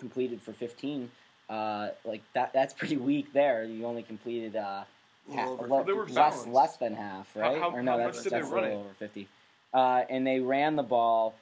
completed 0.00 0.42
for 0.42 0.52
fifteen. 0.52 1.10
Uh, 1.48 1.90
like 2.04 2.22
that, 2.32 2.52
that's 2.52 2.72
pretty 2.74 2.96
weak. 2.96 3.32
There, 3.32 3.64
you 3.64 3.84
only 3.84 4.02
completed 4.02 4.56
uh, 4.56 4.82
half, 5.32 5.48
le- 5.60 6.04
less 6.10 6.46
less 6.46 6.76
than 6.78 6.94
half, 6.94 7.34
right? 7.36 7.58
how- 7.58 7.70
or 7.70 7.82
no, 7.82 7.92
how 7.92 7.96
that's, 7.98 8.16
much 8.16 8.24
did 8.24 8.32
they 8.32 8.38
that's 8.40 8.50
a 8.50 8.54
little 8.54 8.70
it? 8.70 8.74
over 8.74 8.94
fifty. 8.98 9.28
Uh, 9.72 10.02
and 10.10 10.26
they 10.26 10.40
ran 10.40 10.74
the 10.76 10.82
ball 10.82 11.34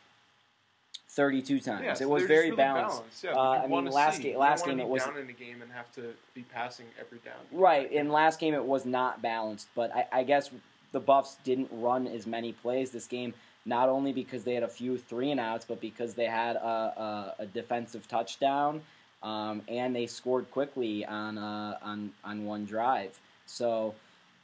thirty-two 1.10 1.60
times. 1.60 1.82
Yeah, 1.84 1.92
it 1.92 1.98
so 1.98 2.08
was 2.08 2.24
very 2.24 2.46
really 2.46 2.56
balanced. 2.56 3.24
Yeah, 3.24 3.32
Uh, 3.32 3.62
I 3.64 3.66
mean, 3.66 3.86
last 3.86 4.18
see. 4.18 4.24
ga- 4.24 4.36
last 4.36 4.66
game 4.66 4.80
it 4.80 4.88
was- 4.88 5.04
down 5.04 5.16
in 5.16 5.28
a 5.28 5.32
game 5.32 5.62
and 5.62 5.72
have 5.72 5.90
to 5.94 6.12
be 6.34 6.42
passing 6.42 6.86
every 7.00 7.18
down. 7.18 7.34
Right. 7.52 7.90
In 7.90 8.10
last 8.10 8.38
game, 8.40 8.54
it 8.54 8.64
was 8.64 8.84
not 8.84 9.22
balanced, 9.22 9.68
but 9.74 9.94
I, 9.94 10.06
I 10.12 10.22
guess 10.24 10.50
the 10.92 11.00
Buffs 11.00 11.36
didn't 11.44 11.68
run 11.72 12.06
as 12.06 12.26
many 12.26 12.52
plays 12.52 12.90
this 12.90 13.06
game. 13.06 13.34
Not 13.66 13.88
only 13.88 14.12
because 14.12 14.44
they 14.44 14.54
had 14.54 14.62
a 14.62 14.68
few 14.68 14.96
three 14.96 15.30
and 15.30 15.40
outs, 15.40 15.64
but 15.68 15.80
because 15.80 16.14
they 16.14 16.24
had 16.24 16.56
a, 16.56 17.34
a, 17.38 17.42
a 17.42 17.46
defensive 17.46 18.08
touchdown, 18.08 18.80
um, 19.22 19.62
and 19.68 19.94
they 19.94 20.06
scored 20.06 20.50
quickly 20.50 21.04
on 21.04 21.38
uh, 21.38 21.76
on 21.82 22.12
on 22.24 22.44
one 22.44 22.64
drive. 22.64 23.18
So, 23.46 23.94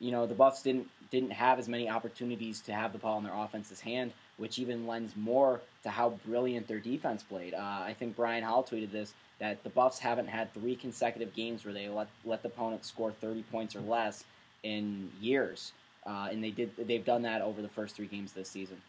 you 0.00 0.11
know, 0.11 0.26
the 0.26 0.35
Buffs 0.35 0.62
didn't 0.62 0.88
didn't 1.11 1.33
have 1.33 1.59
as 1.59 1.68
many 1.68 1.88
opportunities 1.88 2.61
to 2.62 2.73
have 2.73 2.92
the 2.92 2.99
ball 2.99 3.18
in 3.18 3.25
their 3.25 3.35
offense's 3.35 3.80
hand, 3.80 4.12
which 4.37 4.59
even 4.59 4.87
lends 4.87 5.16
more 5.16 5.61
to 5.85 5.90
how 5.90 6.11
brilliant 6.26 6.66
their 6.66 6.80
defense 6.80 7.23
played. 7.23 7.54
Uh, 7.54 7.59
I 7.59 7.94
think 7.97 8.16
Brian 8.16 8.42
Howell 8.42 8.64
tweeted 8.64 8.90
this 8.90 9.14
that 9.38 9.62
the 9.62 9.71
Buffs 9.71 9.99
haven't 9.99 10.28
had 10.28 10.52
three 10.54 10.76
consecutive 10.76 11.35
games 11.35 11.64
where 11.64 11.75
they 11.75 11.88
let 11.88 12.09
let 12.25 12.42
the 12.42 12.49
opponent 12.49 12.85
score 12.85 13.12
30 13.12 13.42
points 13.44 13.76
or 13.76 13.80
less 13.80 14.25
in 14.62 15.11
years, 15.21 15.73
uh, 16.06 16.28
and 16.30 16.42
they 16.42 16.50
did 16.50 16.73
they've 16.76 17.04
done 17.04 17.23
that 17.23 17.42
over 17.42 17.62
the 17.62 17.68
first 17.68 17.94
three 17.94 18.06
games 18.06 18.33
this 18.33 18.49
season. 18.49 18.80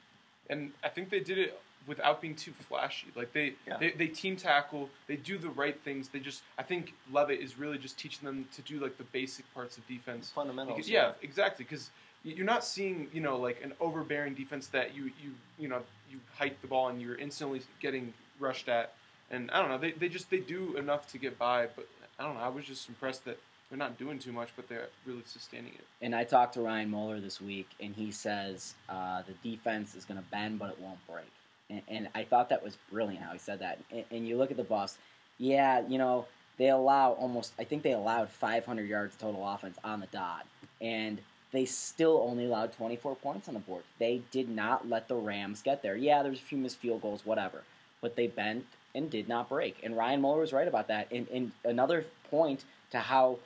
And 0.49 0.71
I 0.83 0.89
think 0.89 1.09
they 1.09 1.19
did 1.19 1.37
it 1.37 1.59
without 1.87 2.21
being 2.21 2.35
too 2.35 2.51
flashy. 2.51 3.07
Like 3.15 3.31
they, 3.33 3.53
Yeah. 3.67 3.77
they, 3.77 3.91
they 3.91 4.07
team 4.07 4.35
tackle, 4.35 4.89
they 5.07 5.15
do 5.15 5.37
the 5.37 5.49
right 5.49 5.79
things. 5.79 6.09
They 6.09 6.19
just, 6.19 6.41
I 6.57 6.63
think 6.63 6.93
Levitt 7.11 7.39
is 7.39 7.59
really 7.59 7.77
just 7.77 7.97
teaching 7.97 8.25
them 8.25 8.47
to 8.55 8.61
do 8.63 8.79
like 8.79 8.97
the 8.97 9.03
basic 9.05 9.51
parts 9.53 9.77
of 9.77 9.87
defense. 9.87 10.31
Fundamentals. 10.33 10.77
Because, 10.77 10.89
yeah, 10.89 11.11
exactly. 11.21 11.63
Because 11.63 11.91
you're 12.23 12.45
not 12.45 12.63
seeing, 12.63 13.07
you 13.13 13.21
know, 13.21 13.37
like 13.37 13.61
an 13.63 13.73
overbearing 13.79 14.33
defense 14.33 14.67
that 14.67 14.95
you, 14.95 15.05
you, 15.21 15.31
you 15.59 15.67
know, 15.67 15.81
you 16.09 16.19
hike 16.35 16.59
the 16.61 16.67
ball 16.67 16.87
and 16.89 16.99
you're 17.01 17.17
instantly 17.17 17.61
getting 17.79 18.13
rushed 18.39 18.67
at. 18.67 18.93
And 19.29 19.51
I 19.51 19.59
don't 19.59 19.69
know, 19.69 19.77
they, 19.77 19.91
they 19.91 20.09
just 20.09 20.29
they 20.29 20.39
do 20.39 20.77
enough 20.77 21.07
to 21.11 21.17
get 21.19 21.37
by. 21.37 21.67
But 21.75 21.87
I 22.19 22.23
don't 22.23 22.35
know, 22.35 22.41
I 22.41 22.49
was 22.49 22.65
just 22.65 22.89
impressed 22.89 23.25
that 23.25 23.37
they're 23.75 23.87
not 23.87 23.97
doing 23.97 24.17
too 24.17 24.31
much, 24.31 24.49
but 24.55 24.69
they're 24.69 24.87
really 25.05 25.23
sustaining 25.25 25.73
it. 25.73 25.85
And 26.01 26.15
I 26.15 26.23
talked 26.23 26.53
to 26.53 26.61
Ryan 26.61 26.89
Moeller 26.89 27.19
this 27.19 27.41
week, 27.41 27.67
and 27.81 27.93
he 27.93 28.09
says 28.09 28.73
uh, 28.87 29.21
the 29.23 29.49
defense 29.49 29.95
is 29.95 30.05
going 30.05 30.19
to 30.19 30.25
bend, 30.29 30.59
but 30.59 30.69
it 30.69 30.79
won't 30.79 31.05
break. 31.07 31.31
And, 31.69 31.81
and 31.89 32.09
I 32.15 32.23
thought 32.23 32.49
that 32.49 32.63
was 32.63 32.77
brilliant 32.89 33.23
how 33.23 33.33
he 33.33 33.39
said 33.39 33.59
that. 33.59 33.79
And, 33.91 34.05
and 34.11 34.27
you 34.27 34.37
look 34.37 34.49
at 34.49 34.55
the 34.55 34.63
Buffs, 34.63 34.97
yeah, 35.37 35.85
you 35.87 35.97
know 35.97 36.25
they 36.57 36.69
allow 36.69 37.11
almost. 37.13 37.51
I 37.59 37.65
think 37.65 37.83
they 37.83 37.91
allowed 37.91 38.29
500 38.29 38.87
yards 38.87 39.17
total 39.17 39.45
offense 39.45 39.77
on 39.83 39.99
the 39.99 40.07
dot, 40.07 40.45
and 40.79 41.19
they 41.51 41.65
still 41.65 42.25
only 42.25 42.45
allowed 42.45 42.71
24 42.73 43.15
points 43.17 43.49
on 43.49 43.55
the 43.55 43.59
board. 43.59 43.83
They 43.99 44.21
did 44.31 44.47
not 44.47 44.87
let 44.87 45.09
the 45.09 45.15
Rams 45.15 45.61
get 45.61 45.81
there. 45.81 45.97
Yeah, 45.97 46.23
there's 46.23 46.39
a 46.39 46.43
few 46.43 46.57
missed 46.57 46.77
field 46.77 47.01
goals, 47.01 47.25
whatever, 47.25 47.63
but 47.99 48.15
they 48.15 48.27
bent 48.27 48.65
and 48.93 49.09
did 49.09 49.27
not 49.27 49.49
break. 49.49 49.81
And 49.83 49.97
Ryan 49.97 50.21
Moeller 50.21 50.39
was 50.39 50.53
right 50.53 50.67
about 50.67 50.87
that. 50.87 51.11
And, 51.11 51.27
and 51.27 51.51
another 51.65 52.05
point 52.29 52.63
to 52.91 52.99
how 52.99 53.39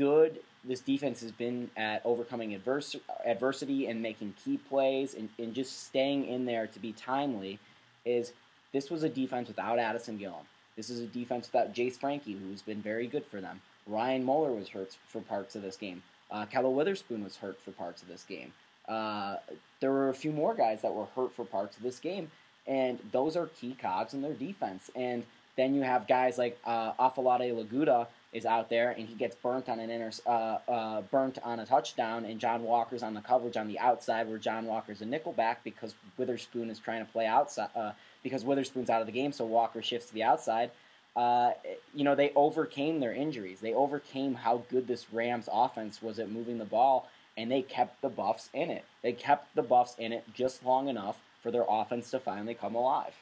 good 0.00 0.40
this 0.64 0.80
defense 0.80 1.20
has 1.20 1.32
been 1.32 1.70
at 1.76 2.02
overcoming 2.04 2.54
adverse, 2.54 2.96
adversity 3.24 3.86
and 3.86 4.02
making 4.02 4.34
key 4.44 4.58
plays 4.58 5.14
and, 5.14 5.28
and 5.38 5.54
just 5.54 5.86
staying 5.86 6.26
in 6.26 6.44
there 6.44 6.66
to 6.66 6.78
be 6.78 6.92
timely 6.92 7.58
is 8.04 8.32
this 8.72 8.90
was 8.90 9.02
a 9.02 9.08
defense 9.08 9.48
without 9.48 9.78
Addison 9.78 10.18
Gillam. 10.18 10.44
This 10.76 10.90
is 10.90 11.00
a 11.00 11.06
defense 11.06 11.50
without 11.50 11.74
Jace 11.74 11.98
Frankie, 11.98 12.32
who's 12.34 12.62
been 12.62 12.80
very 12.80 13.06
good 13.06 13.24
for 13.26 13.40
them. 13.40 13.60
Ryan 13.86 14.24
Moeller 14.24 14.52
was 14.52 14.68
hurt 14.68 14.96
for 15.08 15.20
parts 15.20 15.56
of 15.56 15.62
this 15.62 15.76
game. 15.76 16.02
Uh, 16.30 16.46
Witherspoon 16.52 17.24
was 17.24 17.36
hurt 17.36 17.60
for 17.60 17.72
parts 17.72 18.02
of 18.02 18.08
this 18.08 18.22
game. 18.22 18.52
Uh, 18.88 19.36
there 19.80 19.90
were 19.90 20.08
a 20.08 20.14
few 20.14 20.30
more 20.32 20.54
guys 20.54 20.82
that 20.82 20.94
were 20.94 21.06
hurt 21.16 21.34
for 21.34 21.44
parts 21.44 21.76
of 21.76 21.82
this 21.82 21.98
game, 21.98 22.30
and 22.66 22.98
those 23.12 23.36
are 23.36 23.46
key 23.46 23.76
cogs 23.80 24.14
in 24.14 24.22
their 24.22 24.32
defense. 24.32 24.90
And 24.94 25.24
then 25.56 25.74
you 25.74 25.82
have 25.82 26.06
guys 26.06 26.38
like 26.38 26.58
uh, 26.64 26.92
Afolabi 26.92 27.52
Laguda 27.52 28.06
is 28.32 28.46
out 28.46 28.70
there 28.70 28.90
and 28.90 29.08
he 29.08 29.14
gets 29.14 29.34
burnt 29.34 29.68
on 29.68 29.80
an 29.80 29.90
inter, 29.90 30.10
uh, 30.26 30.58
uh, 30.70 31.00
burnt 31.02 31.38
on 31.42 31.58
a 31.60 31.66
touchdown, 31.66 32.24
and 32.24 32.38
John 32.38 32.62
Walker's 32.62 33.02
on 33.02 33.14
the 33.14 33.20
coverage 33.20 33.56
on 33.56 33.66
the 33.66 33.78
outside 33.78 34.28
where 34.28 34.38
John 34.38 34.66
Walker's 34.66 35.02
a 35.02 35.04
nickelback 35.04 35.56
because 35.64 35.94
Witherspoon 36.16 36.70
is 36.70 36.78
trying 36.78 37.04
to 37.04 37.10
play 37.10 37.26
outside 37.26 37.70
uh, 37.74 37.92
because 38.22 38.44
Witherspoon's 38.44 38.90
out 38.90 39.00
of 39.00 39.06
the 39.06 39.12
game, 39.12 39.32
so 39.32 39.44
Walker 39.44 39.82
shifts 39.82 40.08
to 40.08 40.14
the 40.14 40.22
outside. 40.22 40.70
Uh, 41.16 41.52
you 41.92 42.04
know 42.04 42.14
they 42.14 42.30
overcame 42.36 43.00
their 43.00 43.12
injuries. 43.12 43.58
They 43.60 43.74
overcame 43.74 44.34
how 44.34 44.62
good 44.70 44.86
this 44.86 45.12
Rams 45.12 45.48
offense 45.52 46.00
was 46.00 46.20
at 46.20 46.30
moving 46.30 46.58
the 46.58 46.64
ball, 46.64 47.08
and 47.36 47.50
they 47.50 47.62
kept 47.62 48.00
the 48.00 48.08
Buffs 48.08 48.48
in 48.54 48.70
it. 48.70 48.84
They 49.02 49.12
kept 49.12 49.56
the 49.56 49.62
Buffs 49.62 49.96
in 49.98 50.12
it 50.12 50.24
just 50.32 50.64
long 50.64 50.88
enough 50.88 51.18
for 51.42 51.50
their 51.50 51.64
offense 51.68 52.10
to 52.12 52.20
finally 52.20 52.54
come 52.54 52.76
alive. 52.76 53.14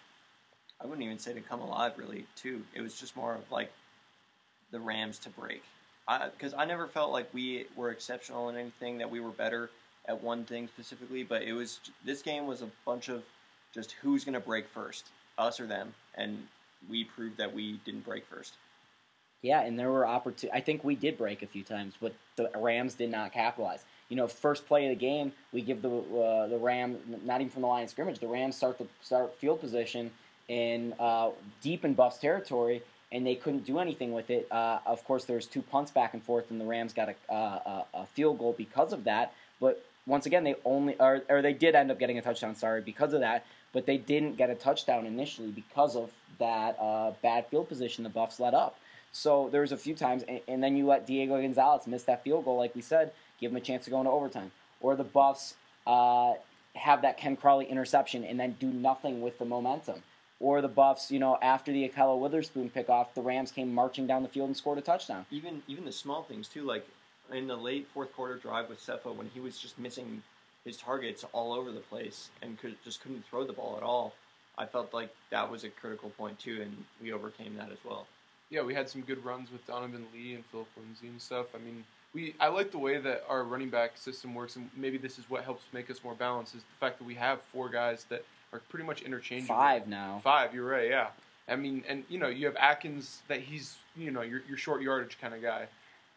I 0.81 0.87
wouldn't 0.87 1.05
even 1.05 1.19
say 1.19 1.33
to 1.33 1.41
come 1.41 1.61
alive, 1.61 1.93
really. 1.97 2.27
Too, 2.37 2.63
it 2.75 2.83
was 2.83 2.99
just 2.99 3.17
more 3.17 3.35
of 3.35 3.51
like 3.51 3.73
the 4.71 4.81
Rams 4.81 5.19
to 5.21 5.31
break. 5.31 5.63
Because 6.33 6.55
I, 6.55 6.63
I, 6.63 6.65
never 6.65 6.87
felt 6.87 7.13
like 7.13 7.33
we 7.35 7.67
were 7.77 7.91
exceptional 7.91 8.49
in 8.49 8.57
anything, 8.57 8.99
that 8.99 9.11
we 9.11 9.21
were 9.21 9.31
better 9.31 9.71
at 10.07 10.23
one 10.23 10.45
thing 10.45 10.69
specifically. 10.69 11.23
But 11.23 11.43
it 11.43 11.53
was 11.53 11.81
this 12.05 12.23
game 12.23 12.47
was 12.47 12.63
a 12.63 12.69
bunch 12.87 13.09
of 13.09 13.23
just 13.75 13.93
who's 13.93 14.25
going 14.25 14.35
to 14.35 14.41
break 14.41 14.67
first, 14.69 15.07
us 15.37 15.61
or 15.61 15.67
them, 15.67 15.93
and 16.15 16.47
we 16.89 17.05
proved 17.05 17.37
that 17.37 17.53
we 17.53 17.79
didn't 17.85 18.05
break 18.05 18.25
first. 18.27 18.55
Yeah, 19.43 19.61
and 19.61 19.79
there 19.79 19.91
were 19.91 20.07
opportunities. 20.07 20.51
I 20.53 20.61
think 20.61 20.83
we 20.83 20.97
did 20.97 21.17
break 21.17 21.43
a 21.43 21.47
few 21.47 21.63
times, 21.63 21.95
but 22.01 22.13
the 22.37 22.51
Rams 22.57 22.95
did 22.95 23.11
not 23.11 23.33
capitalize. 23.33 23.85
You 24.09 24.17
know, 24.17 24.27
first 24.27 24.67
play 24.67 24.87
of 24.87 24.91
the 24.91 24.97
game, 24.97 25.33
we 25.53 25.61
give 25.61 25.83
the 25.83 25.91
uh, 25.91 26.49
the 26.49 26.59
Ram 26.59 26.99
not 27.25 27.41
even 27.41 27.51
from 27.51 27.63
the 27.63 27.69
line 27.69 27.85
of 27.85 27.91
scrimmage. 27.91 28.19
The 28.19 28.27
Rams 28.27 28.57
start 28.57 28.79
the 28.79 28.87
start 29.01 29.35
field 29.37 29.61
position 29.61 30.11
in 30.49 30.95
uh, 30.99 31.31
deep 31.61 31.85
in 31.85 31.95
Buffs 31.95 32.19
territory, 32.19 32.83
and 33.11 33.27
they 33.27 33.35
couldn't 33.35 33.65
do 33.65 33.79
anything 33.79 34.13
with 34.13 34.31
it. 34.31 34.47
Uh, 34.51 34.81
of 34.85 35.05
course, 35.05 35.25
there's 35.25 35.47
two 35.47 35.63
punts 35.63 35.91
back 35.91 36.15
and 36.15 36.23
forth, 36.23 36.51
and 36.51 36.61
the 36.61 36.65
Rams 36.65 36.93
got 36.93 37.09
a, 37.09 37.33
uh, 37.33 37.83
a, 37.95 38.07
field 38.07 38.39
goal 38.39 38.55
because 38.57 38.93
of 38.93 39.05
that. 39.05 39.33
But 39.61 39.85
once 40.07 40.27
again, 40.27 40.45
they 40.45 40.57
only 40.65 40.97
or, 41.01 41.23
or 41.29 41.43
they 41.43 41.55
did 41.55 41.75
end 41.75 41.91
up 41.91 41.99
getting 41.99 42.19
a 42.19 42.23
touchdown. 42.23 42.55
Sorry, 42.55 42.81
because 42.81 43.13
of 43.15 43.21
that, 43.21 43.47
but 43.73 43.87
they 43.87 43.97
didn't 43.97 44.37
get 44.37 44.51
a 44.51 44.55
touchdown 44.55 45.07
initially 45.07 45.51
because 45.51 45.97
of 45.97 46.11
that 46.39 46.79
uh, 46.79 47.13
bad 47.23 47.47
field 47.47 47.69
position 47.69 48.05
the 48.05 48.11
Buffs 48.11 48.39
let 48.39 48.55
up. 48.55 48.79
So 49.11 49.49
there 49.51 49.63
was 49.63 49.73
a 49.73 49.77
few 49.77 49.95
times, 49.95 50.23
and, 50.29 50.41
and, 50.47 50.63
then 50.63 50.77
you 50.77 50.87
let 50.87 51.07
Diego 51.07 51.41
Gonzalez 51.41 51.87
miss 51.87 52.03
that 52.05 52.23
field 52.23 52.45
goal, 52.45 52.59
like 52.59 52.75
we 52.75 52.83
said, 52.83 53.11
give 53.41 53.51
him 53.51 53.57
a 53.57 53.61
chance 53.61 53.85
to 53.85 53.91
go 53.91 53.99
into 53.99 54.11
overtime, 54.11 54.53
or 54.81 54.97
the 54.97 55.05
Buffs 55.05 55.55
uh, 55.87 56.35
have 56.75 57.03
that 57.03 57.17
Ken 57.17 57.35
Crawley 57.35 57.65
interception 57.65 58.23
and 58.23 58.39
then 58.39 58.57
do 58.61 58.67
nothing 58.67 59.23
with 59.23 59.39
the 59.39 59.47
momentum 59.47 60.03
or 60.41 60.61
the 60.61 60.69
Buffs, 60.69 61.11
you 61.11 61.19
know, 61.19 61.39
after 61.43 61.73
the 61.73 61.89
Ahkello 61.89 62.19
Witherspoon 62.19 62.71
pickoff, 62.71 63.09
the 63.15 63.21
Rams 63.21 63.51
came 63.51 63.73
marching 63.75 64.07
down 64.07 64.23
the 64.23 64.29
field 64.29 64.49
and 64.49 64.57
scored 64.57 64.79
a 64.79 64.83
touchdown. 64.83 65.27
Even 65.31 65.63
even 65.67 65.85
the 65.85 65.93
small 65.93 66.23
things 66.23 66.49
too, 66.49 66.63
like 66.63 66.87
in 67.33 67.47
the 67.47 67.57
late 67.57 67.87
fourth 67.93 68.13
quarter 68.15 68.37
drive 68.37 68.69
with 68.69 68.81
Sefo 68.85 69.15
when 69.15 69.29
he 69.35 69.41
was 69.41 69.59
just 69.59 69.79
missing 69.79 70.23
his 70.65 70.77
targets 70.77 71.25
all 71.33 71.53
over 71.53 71.73
the 71.73 71.81
place 71.81 72.31
and 72.43 72.59
could 72.59 72.77
just 72.85 73.03
couldn't 73.03 73.25
throw 73.27 73.45
the 73.45 73.53
ball 73.53 73.77
at 73.77 73.83
all. 73.83 74.15
I 74.57 74.67
felt 74.67 74.93
like 74.93 75.11
that 75.31 75.51
was 75.51 75.65
a 75.65 75.69
critical 75.69 76.11
point 76.11 76.39
too, 76.39 76.61
and 76.63 76.85
we 77.03 77.13
overcame 77.13 77.57
that 77.57 77.71
as 77.71 77.79
well. 77.85 78.07
Yeah, 78.51 78.63
we 78.63 78.75
had 78.75 78.89
some 78.89 79.03
good 79.03 79.25
runs 79.25 79.53
with 79.53 79.67
Donovan 79.67 80.07
Lee 80.15 80.35
and 80.35 80.45
Philip 80.47 80.69
Lindsay 80.77 81.09
and 81.09 81.21
stuff. 81.21 81.55
I 81.55 81.59
mean, 81.59 81.85
we 82.15 82.35
I 82.41 82.49
like 82.49 82.71
the 82.71 82.79
way 82.79 82.99
that 82.99 83.25
our 83.29 83.45
running 83.45 83.71
back 83.71 83.97
system 83.97 84.35
works, 84.35 84.57
and 84.57 84.71
maybe 84.77 84.99
this 84.99 85.19
is 85.19 85.29
what 85.29 85.45
helps 85.45 85.65
make 85.73 85.91
us 85.91 86.03
more 86.03 86.15
balanced. 86.15 86.55
Is 86.55 86.63
the 86.63 86.87
fact 86.87 86.99
that 86.99 87.05
we 87.05 87.15
have 87.15 87.43
four 87.43 87.69
guys 87.69 88.07
that 88.09 88.25
are 88.53 88.61
pretty 88.69 88.85
much 88.85 89.03
interchangeable. 89.03 89.55
Five 89.55 89.87
now. 89.87 90.21
Five, 90.23 90.55
you're 90.55 90.69
right. 90.69 90.89
Yeah, 90.89 91.09
I 91.49 91.57
mean, 91.57 91.85
and 91.89 92.05
you 92.09 92.19
know, 92.19 92.29
you 92.29 92.47
have 92.47 92.57
Adkins 92.57 93.23
that 93.29 93.41
he's 93.41 93.77
you 93.97 94.11
know 94.11 94.23
your 94.23 94.43
your 94.49 94.57
short 94.57 94.83
yardage 94.83 95.19
kind 95.21 95.35
of 95.35 95.43
guy. 95.43 95.67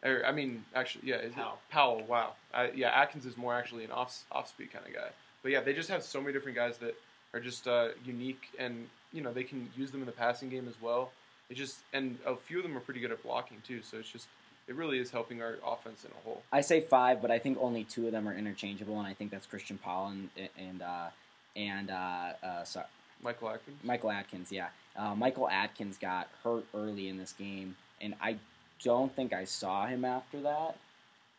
Or, 0.04 0.24
I 0.26 0.32
mean, 0.32 0.64
actually, 0.74 1.08
yeah, 1.08 1.16
is 1.16 1.32
Powell. 1.32 1.52
It? 1.52 1.72
Powell. 1.72 2.02
Wow. 2.08 2.32
Uh, 2.52 2.66
yeah, 2.74 2.88
Adkins 2.88 3.24
is 3.24 3.36
more 3.36 3.54
actually 3.54 3.84
an 3.84 3.92
off 3.92 4.24
off 4.32 4.48
speed 4.48 4.72
kind 4.72 4.86
of 4.86 4.92
guy. 4.92 5.08
But 5.42 5.52
yeah, 5.52 5.60
they 5.60 5.72
just 5.72 5.88
have 5.90 6.02
so 6.02 6.20
many 6.20 6.32
different 6.32 6.56
guys 6.56 6.78
that 6.78 6.94
are 7.34 7.40
just 7.40 7.66
uh, 7.68 7.88
unique, 8.04 8.48
and 8.58 8.88
you 9.12 9.22
know 9.22 9.32
they 9.32 9.44
can 9.44 9.68
use 9.76 9.90
them 9.90 10.00
in 10.00 10.06
the 10.06 10.12
passing 10.12 10.48
game 10.48 10.66
as 10.68 10.74
well. 10.80 11.12
It 11.50 11.54
just 11.54 11.80
and 11.92 12.18
a 12.26 12.36
few 12.36 12.58
of 12.58 12.62
them 12.62 12.76
are 12.76 12.80
pretty 12.80 13.00
good 13.00 13.12
at 13.12 13.22
blocking 13.22 13.58
too. 13.66 13.82
So 13.82 13.98
it's 13.98 14.10
just 14.10 14.26
it 14.68 14.74
really 14.74 14.98
is 14.98 15.10
helping 15.10 15.42
our 15.42 15.56
offense 15.66 16.04
in 16.04 16.10
a 16.10 16.24
whole. 16.24 16.42
I 16.52 16.60
say 16.60 16.80
five, 16.80 17.20
but 17.20 17.30
I 17.30 17.38
think 17.38 17.58
only 17.60 17.84
two 17.84 18.06
of 18.06 18.12
them 18.12 18.28
are 18.28 18.34
interchangeable, 18.34 18.98
and 18.98 19.06
I 19.06 19.14
think 19.14 19.30
that's 19.30 19.46
Christian 19.46 19.78
Powell 19.78 20.08
and 20.08 20.30
and 20.58 20.82
uh, 20.82 21.08
and 21.56 21.90
uh, 21.90 22.32
uh, 22.42 22.64
sorry, 22.64 22.86
Michael 23.22 23.50
Adkins. 23.50 23.76
Michael 23.84 24.10
Adkins, 24.10 24.52
yeah. 24.52 24.68
Uh, 24.96 25.14
Michael 25.14 25.48
Adkins 25.48 25.98
got 25.98 26.28
hurt 26.44 26.64
early 26.74 27.08
in 27.08 27.18
this 27.18 27.32
game, 27.32 27.76
and 28.00 28.14
I 28.20 28.36
don't 28.84 29.14
think 29.14 29.32
I 29.32 29.44
saw 29.44 29.86
him 29.86 30.04
after 30.04 30.40
that. 30.42 30.76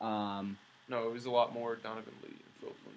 Um, 0.01 0.58
no, 0.89 1.08
it 1.08 1.13
was 1.13 1.25
a 1.25 1.32
lot 1.32 1.53
more 1.53 1.75
Donovan 1.75 2.13
Lee. 2.24 2.29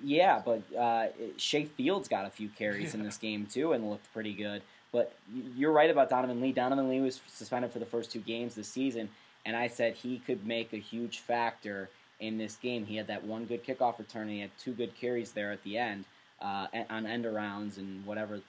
Yeah, 0.05 0.43
but 0.45 0.63
uh, 0.79 1.07
Shay 1.37 1.65
Fields 1.65 2.07
got 2.07 2.27
a 2.27 2.31
few 2.31 2.49
carries 2.49 2.93
yeah. 2.93 3.01
in 3.01 3.05
this 3.05 3.17
game 3.17 3.47
too 3.47 3.73
and 3.73 3.91
looked 3.91 4.13
pretty 4.13 4.33
good. 4.33 4.63
But 4.93 5.13
you're 5.57 5.73
right 5.73 5.91
about 5.91 6.09
Donovan 6.11 6.41
Lee. 6.41 6.53
Donovan 6.53 6.89
Lee 6.89 7.01
was 7.01 7.21
suspended 7.29 7.73
for 7.73 7.81
the 7.81 7.87
first 7.87 8.13
two 8.13 8.21
games 8.21 8.55
this 8.55 8.69
season, 8.69 9.09
and 9.45 9.57
I 9.57 9.69
said 9.69 9.95
he 9.95 10.19
could 10.19 10.47
make 10.47 10.73
a 10.73 10.79
huge 10.79 11.19
factor 11.21 11.89
in 12.21 12.39
this 12.39 12.57
game. 12.57 12.87
He 12.87 12.97
had 12.97 13.09
that 13.09 13.25
one 13.25 13.47
good 13.47 13.65
kickoff 13.65 13.99
return, 13.99 14.23
and 14.23 14.31
he 14.31 14.41
had 14.41 14.51
two 14.59 14.73
good 14.73 14.95
carries 14.95 15.33
there 15.33 15.51
at 15.51 15.63
the 15.65 15.77
end 15.77 16.05
uh, 16.41 16.67
on 16.91 17.07
end 17.07 17.25
arounds 17.25 17.79
and 17.79 18.05
whatever 18.05 18.41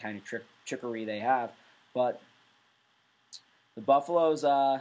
kind 0.00 0.16
of 0.16 0.24
trick, 0.24 0.44
trickery 0.64 1.04
they 1.04 1.20
have. 1.20 1.52
But 1.94 2.20
the 3.74 3.80
Buffaloes, 3.80 4.44
uh, 4.44 4.80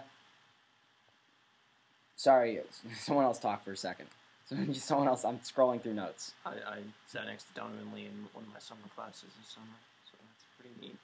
sorry, 2.15 2.59
someone 2.97 3.25
else 3.25 3.39
talk 3.39 3.63
for 3.63 3.71
a 3.71 3.77
second. 3.77 4.07
Someone 4.73 5.07
else. 5.07 5.25
I'm 5.25 5.39
scrolling 5.39 5.81
through 5.81 5.95
notes. 5.95 6.33
I, 6.45 6.49
I 6.49 6.77
sat 7.07 7.25
next 7.25 7.45
to 7.45 7.53
Donovan 7.55 7.91
Lee 7.95 8.05
in 8.05 8.27
one 8.33 8.43
of 8.43 8.53
my 8.53 8.59
summer 8.59 8.81
classes 8.93 9.29
this 9.39 9.49
summer, 9.49 9.65
so 10.05 10.17
that's 10.27 10.45
pretty 10.59 10.75
neat. 10.79 10.97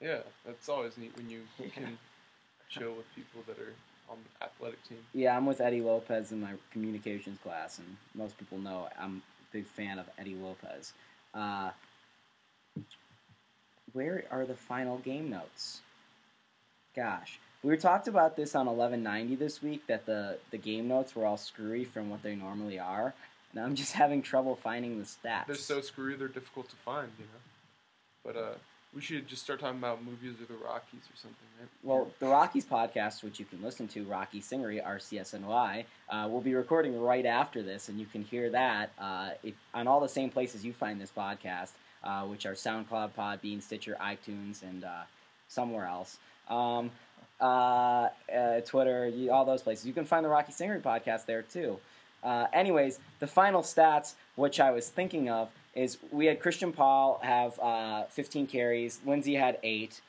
Yeah, 0.00 0.22
that's 0.44 0.68
always 0.68 0.96
neat 0.98 1.12
when 1.16 1.30
you 1.30 1.42
yeah. 1.60 1.68
can 1.68 1.98
chill 2.68 2.94
with 2.94 3.06
people 3.14 3.42
that 3.46 3.58
are 3.58 3.74
on 4.08 4.16
the 4.24 4.44
athletic 4.44 4.82
team. 4.88 4.98
Yeah, 5.12 5.36
I'm 5.36 5.46
with 5.46 5.60
Eddie 5.60 5.80
Lopez 5.80 6.32
in 6.32 6.40
my 6.40 6.52
communications 6.72 7.38
class, 7.38 7.78
and 7.78 7.96
most 8.14 8.36
people 8.38 8.58
know 8.58 8.88
I'm 8.98 9.22
big 9.52 9.66
fan 9.66 9.98
of 9.98 10.06
Eddie 10.18 10.34
Lopez. 10.34 10.92
Uh, 11.34 11.70
where 13.92 14.24
are 14.30 14.44
the 14.44 14.54
final 14.54 14.98
game 14.98 15.30
notes? 15.30 15.80
Gosh, 16.94 17.38
we 17.62 17.76
talked 17.76 18.08
about 18.08 18.36
this 18.36 18.54
on 18.54 18.66
1190 18.66 19.34
this 19.36 19.62
week 19.62 19.86
that 19.86 20.06
the 20.06 20.38
the 20.50 20.58
game 20.58 20.88
notes 20.88 21.14
were 21.14 21.26
all 21.26 21.36
screwy 21.36 21.84
from 21.84 22.10
what 22.10 22.22
they 22.22 22.34
normally 22.34 22.78
are, 22.78 23.14
and 23.52 23.62
I'm 23.62 23.74
just 23.74 23.92
having 24.02 24.22
trouble 24.22 24.56
finding 24.56 24.98
the 24.98 25.04
stats. 25.04 25.46
They're 25.46 25.56
so 25.56 25.80
screwy, 25.80 26.14
they're 26.16 26.28
difficult 26.28 26.68
to 26.70 26.76
find, 26.76 27.10
you 27.18 27.24
know. 27.24 27.40
But 28.24 28.36
uh, 28.36 28.54
we 28.96 29.02
should 29.02 29.28
just 29.28 29.42
start 29.42 29.60
talking 29.60 29.78
about 29.78 30.02
movies 30.02 30.32
or 30.40 30.46
the 30.46 30.58
Rockies 30.58 31.02
or 31.02 31.16
something, 31.16 31.46
right? 31.60 31.68
Well, 31.82 32.08
the 32.18 32.28
Rockies 32.28 32.64
podcast, 32.64 33.22
which 33.22 33.38
you 33.38 33.44
can 33.44 33.62
listen 33.62 33.86
to, 33.88 34.04
Rocky 34.04 34.40
Singery, 34.40 34.82
RCSNY, 34.82 35.84
uh, 36.08 36.28
will 36.30 36.40
be 36.40 36.54
recording 36.54 36.98
right 36.98 37.26
after 37.26 37.62
this, 37.62 37.90
and 37.90 38.00
you 38.00 38.06
can 38.06 38.22
hear 38.22 38.48
that 38.48 38.92
uh, 38.98 39.30
if, 39.42 39.52
on 39.74 39.86
all 39.86 40.00
the 40.00 40.08
same 40.08 40.30
places 40.30 40.64
you 40.64 40.72
find 40.72 40.98
this 40.98 41.12
podcast, 41.14 41.72
uh, 42.02 42.22
which 42.22 42.46
are 42.46 42.54
SoundCloud, 42.54 43.10
Podbean, 43.12 43.62
Stitcher, 43.62 43.98
iTunes, 44.00 44.62
and 44.62 44.82
uh, 44.82 45.02
somewhere 45.46 45.84
else. 45.84 46.16
Um, 46.48 46.90
uh, 47.38 48.08
uh, 48.34 48.60
Twitter, 48.62 49.08
you, 49.08 49.30
all 49.30 49.44
those 49.44 49.60
places. 49.60 49.86
You 49.86 49.92
can 49.92 50.06
find 50.06 50.24
the 50.24 50.30
Rocky 50.30 50.52
Singery 50.52 50.80
podcast 50.80 51.26
there 51.26 51.42
too. 51.42 51.78
Anyways, 52.24 52.98
the 53.20 53.26
final 53.26 53.62
stats, 53.62 54.14
which 54.36 54.58
I 54.58 54.70
was 54.72 54.88
thinking 54.88 55.28
of, 55.28 55.52
is 55.76 55.98
we 56.10 56.26
had 56.26 56.40
Christian 56.40 56.72
Powell 56.72 57.20
have 57.22 57.58
uh, 57.60 58.04
15 58.04 58.46
carries, 58.46 59.00
Lindsay 59.06 59.34
had 59.34 59.58
eight, 59.62 60.00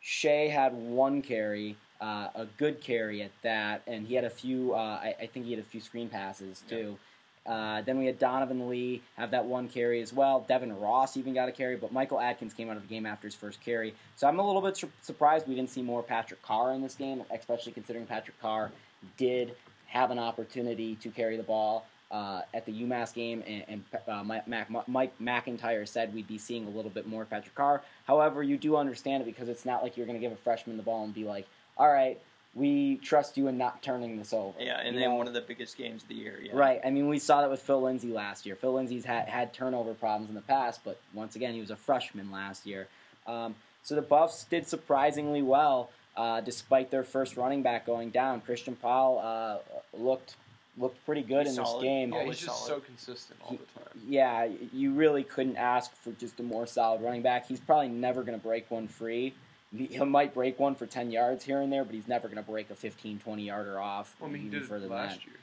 Shay 0.00 0.48
had 0.48 0.72
one 0.72 1.20
carry, 1.20 1.76
uh, 2.00 2.28
a 2.34 2.46
good 2.56 2.80
carry 2.80 3.22
at 3.22 3.30
that, 3.42 3.82
and 3.86 4.06
he 4.06 4.14
had 4.14 4.24
a 4.24 4.30
few. 4.30 4.74
Uh, 4.74 4.98
I, 5.02 5.14
I 5.20 5.26
think 5.26 5.44
he 5.44 5.52
had 5.52 5.60
a 5.60 5.64
few 5.64 5.80
screen 5.80 6.08
passes 6.08 6.62
too. 6.68 6.98
Uh, 7.46 7.82
then 7.82 7.98
we 7.98 8.06
had 8.06 8.18
Donovan 8.18 8.68
Lee 8.68 9.02
have 9.16 9.30
that 9.32 9.44
one 9.44 9.68
carry 9.68 10.00
as 10.00 10.12
well. 10.12 10.44
Devin 10.46 10.78
Ross 10.78 11.16
even 11.16 11.34
got 11.34 11.48
a 11.48 11.52
carry, 11.52 11.76
but 11.76 11.92
Michael 11.92 12.20
Adkins 12.20 12.54
came 12.54 12.70
out 12.70 12.76
of 12.76 12.82
the 12.82 12.88
game 12.88 13.06
after 13.06 13.26
his 13.26 13.34
first 13.34 13.60
carry. 13.62 13.94
So 14.16 14.26
I'm 14.26 14.38
a 14.38 14.46
little 14.46 14.62
bit 14.62 14.76
sur- 14.76 14.88
surprised 15.02 15.48
we 15.48 15.54
didn't 15.54 15.70
see 15.70 15.82
more 15.82 16.02
Patrick 16.02 16.42
Carr 16.42 16.72
in 16.72 16.82
this 16.82 16.94
game, 16.94 17.22
especially 17.34 17.72
considering 17.72 18.06
Patrick 18.06 18.40
Carr 18.40 18.70
did 19.16 19.54
have 19.86 20.10
an 20.10 20.18
opportunity 20.18 20.94
to 20.96 21.10
carry 21.10 21.36
the 21.36 21.42
ball 21.42 21.86
uh, 22.10 22.42
at 22.52 22.66
the 22.66 22.72
UMass 22.72 23.14
game, 23.14 23.42
and, 23.46 23.64
and 23.68 23.84
uh, 24.08 24.24
Mike, 24.24 24.48
Mac, 24.48 24.88
Mike 24.88 25.12
MacIntyre 25.20 25.86
said 25.86 26.12
we'd 26.14 26.26
be 26.26 26.38
seeing 26.38 26.66
a 26.66 26.70
little 26.70 26.90
bit 26.90 27.06
more 27.06 27.24
Patrick 27.24 27.54
Carr. 27.54 27.82
However, 28.06 28.42
you 28.42 28.56
do 28.56 28.76
understand 28.76 29.22
it 29.22 29.26
because 29.26 29.48
it's 29.48 29.64
not 29.64 29.82
like 29.82 29.96
you're 29.96 30.06
going 30.06 30.18
to 30.18 30.20
give 30.20 30.32
a 30.32 30.40
freshman 30.40 30.76
the 30.76 30.82
ball 30.82 31.04
and 31.04 31.14
be 31.14 31.24
like, 31.24 31.46
all 31.78 31.88
right, 31.88 32.18
we 32.54 32.96
trust 32.96 33.36
you 33.36 33.46
in 33.46 33.56
not 33.56 33.80
turning 33.80 34.16
this 34.16 34.32
over. 34.32 34.60
Yeah, 34.60 34.80
and 34.80 34.94
You 34.94 35.00
then 35.00 35.10
know? 35.10 35.14
one 35.14 35.28
of 35.28 35.34
the 35.34 35.40
biggest 35.40 35.76
games 35.78 36.02
of 36.02 36.08
the 36.08 36.16
year. 36.16 36.40
Yeah. 36.42 36.50
Right. 36.52 36.80
I 36.84 36.90
mean, 36.90 37.08
we 37.08 37.20
saw 37.20 37.42
that 37.42 37.50
with 37.50 37.62
Phil 37.62 37.80
Lindsay 37.80 38.08
last 38.08 38.44
year. 38.44 38.56
Phil 38.56 38.72
Lindsay's 38.72 39.04
had, 39.04 39.28
had 39.28 39.52
turnover 39.54 39.94
problems 39.94 40.30
in 40.30 40.34
the 40.34 40.40
past, 40.42 40.80
but 40.84 40.98
once 41.14 41.36
again, 41.36 41.54
he 41.54 41.60
was 41.60 41.70
a 41.70 41.76
freshman 41.76 42.32
last 42.32 42.66
year. 42.66 42.88
Um, 43.26 43.54
so 43.84 43.94
the 43.94 44.02
Buffs 44.02 44.44
did 44.44 44.66
surprisingly 44.66 45.42
well, 45.42 45.90
uh, 46.16 46.40
despite 46.40 46.90
their 46.90 47.04
first 47.04 47.36
running 47.36 47.62
back 47.62 47.86
going 47.86 48.10
down. 48.10 48.40
Christian 48.40 48.74
Powell 48.74 49.20
uh, 49.22 49.96
looked 49.96 50.34
looked 50.78 51.04
pretty 51.04 51.22
good 51.22 51.46
He's 51.46 51.56
in 51.58 51.62
this 51.64 51.74
game. 51.82 52.10
Yeah, 52.12 52.18
Always 52.20 52.38
he's 52.38 52.46
just 52.46 52.66
solid. 52.66 52.80
so 52.80 52.86
consistent 52.86 53.40
all 53.44 53.50
the 53.56 53.80
time. 53.80 54.00
Yeah, 54.08 54.48
you 54.72 54.92
really 54.92 55.22
couldn't 55.24 55.56
ask 55.56 55.94
for 55.96 56.12
just 56.12 56.38
a 56.40 56.42
more 56.42 56.66
solid 56.66 57.02
running 57.02 57.22
back. 57.22 57.46
He's 57.46 57.60
probably 57.60 57.88
never 57.88 58.22
going 58.22 58.38
to 58.38 58.42
break 58.42 58.70
one 58.70 58.86
free. 58.88 59.34
He 59.76 59.86
he 59.86 59.98
might 60.04 60.34
break 60.34 60.58
one 60.58 60.74
for 60.74 60.86
10 60.86 61.10
yards 61.12 61.44
here 61.44 61.60
and 61.60 61.72
there, 61.72 61.84
but 61.84 61.94
he's 61.94 62.08
never 62.08 62.28
going 62.28 62.42
to 62.42 62.48
break 62.50 62.70
a 62.70 62.74
15, 62.74 63.18
20 63.20 63.42
yarder 63.44 63.78
off. 63.80 64.16
Well, 64.20 64.28
I 64.28 64.32
mean, 64.32 64.42
he 64.42 64.48
even 64.48 64.60
did 64.60 64.68
further 64.68 64.86
it 64.86 64.90
last 64.90 65.24
year. 65.26 65.36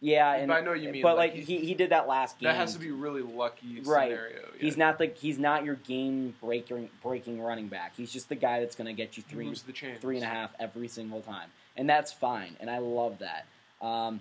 Yeah, 0.00 0.34
and 0.34 0.46
But 0.48 0.58
I 0.58 0.60
know 0.60 0.70
what 0.70 0.80
you 0.80 0.90
mean, 0.92 1.02
But 1.02 1.16
like, 1.16 1.32
like, 1.34 1.42
he- 1.44 1.58
he, 1.58 1.66
he 1.66 1.74
did 1.74 1.90
that 1.90 2.06
last 2.06 2.38
game. 2.38 2.46
that 2.48 2.54
has 2.56 2.72
to 2.74 2.78
be 2.78 2.92
really 2.92 3.22
lucky 3.22 3.80
Right. 3.80 4.10
scenario. 4.10 4.48
He's 4.58 4.76
not 4.76 4.96
the 4.98 5.06
he's 5.06 5.38
not 5.40 5.64
your 5.64 5.74
game 5.74 6.36
breaking 6.40 6.88
breaking 7.02 7.40
running 7.42 7.66
back. 7.68 7.94
He's 7.96 8.12
just 8.12 8.28
the 8.28 8.36
guy 8.36 8.60
that's 8.60 8.76
going 8.76 8.86
to 8.86 8.92
get 8.92 9.16
you 9.16 9.24
three 9.24 9.50
the 9.52 9.96
three 10.00 10.16
and 10.16 10.24
a 10.24 10.28
half 10.28 10.54
every 10.60 10.86
single 10.86 11.20
time, 11.20 11.50
and 11.76 11.88
that's 11.90 12.12
fine. 12.12 12.54
And 12.60 12.70
I 12.70 12.78
love 12.78 13.18
that. 13.18 13.46
Um, 13.84 14.20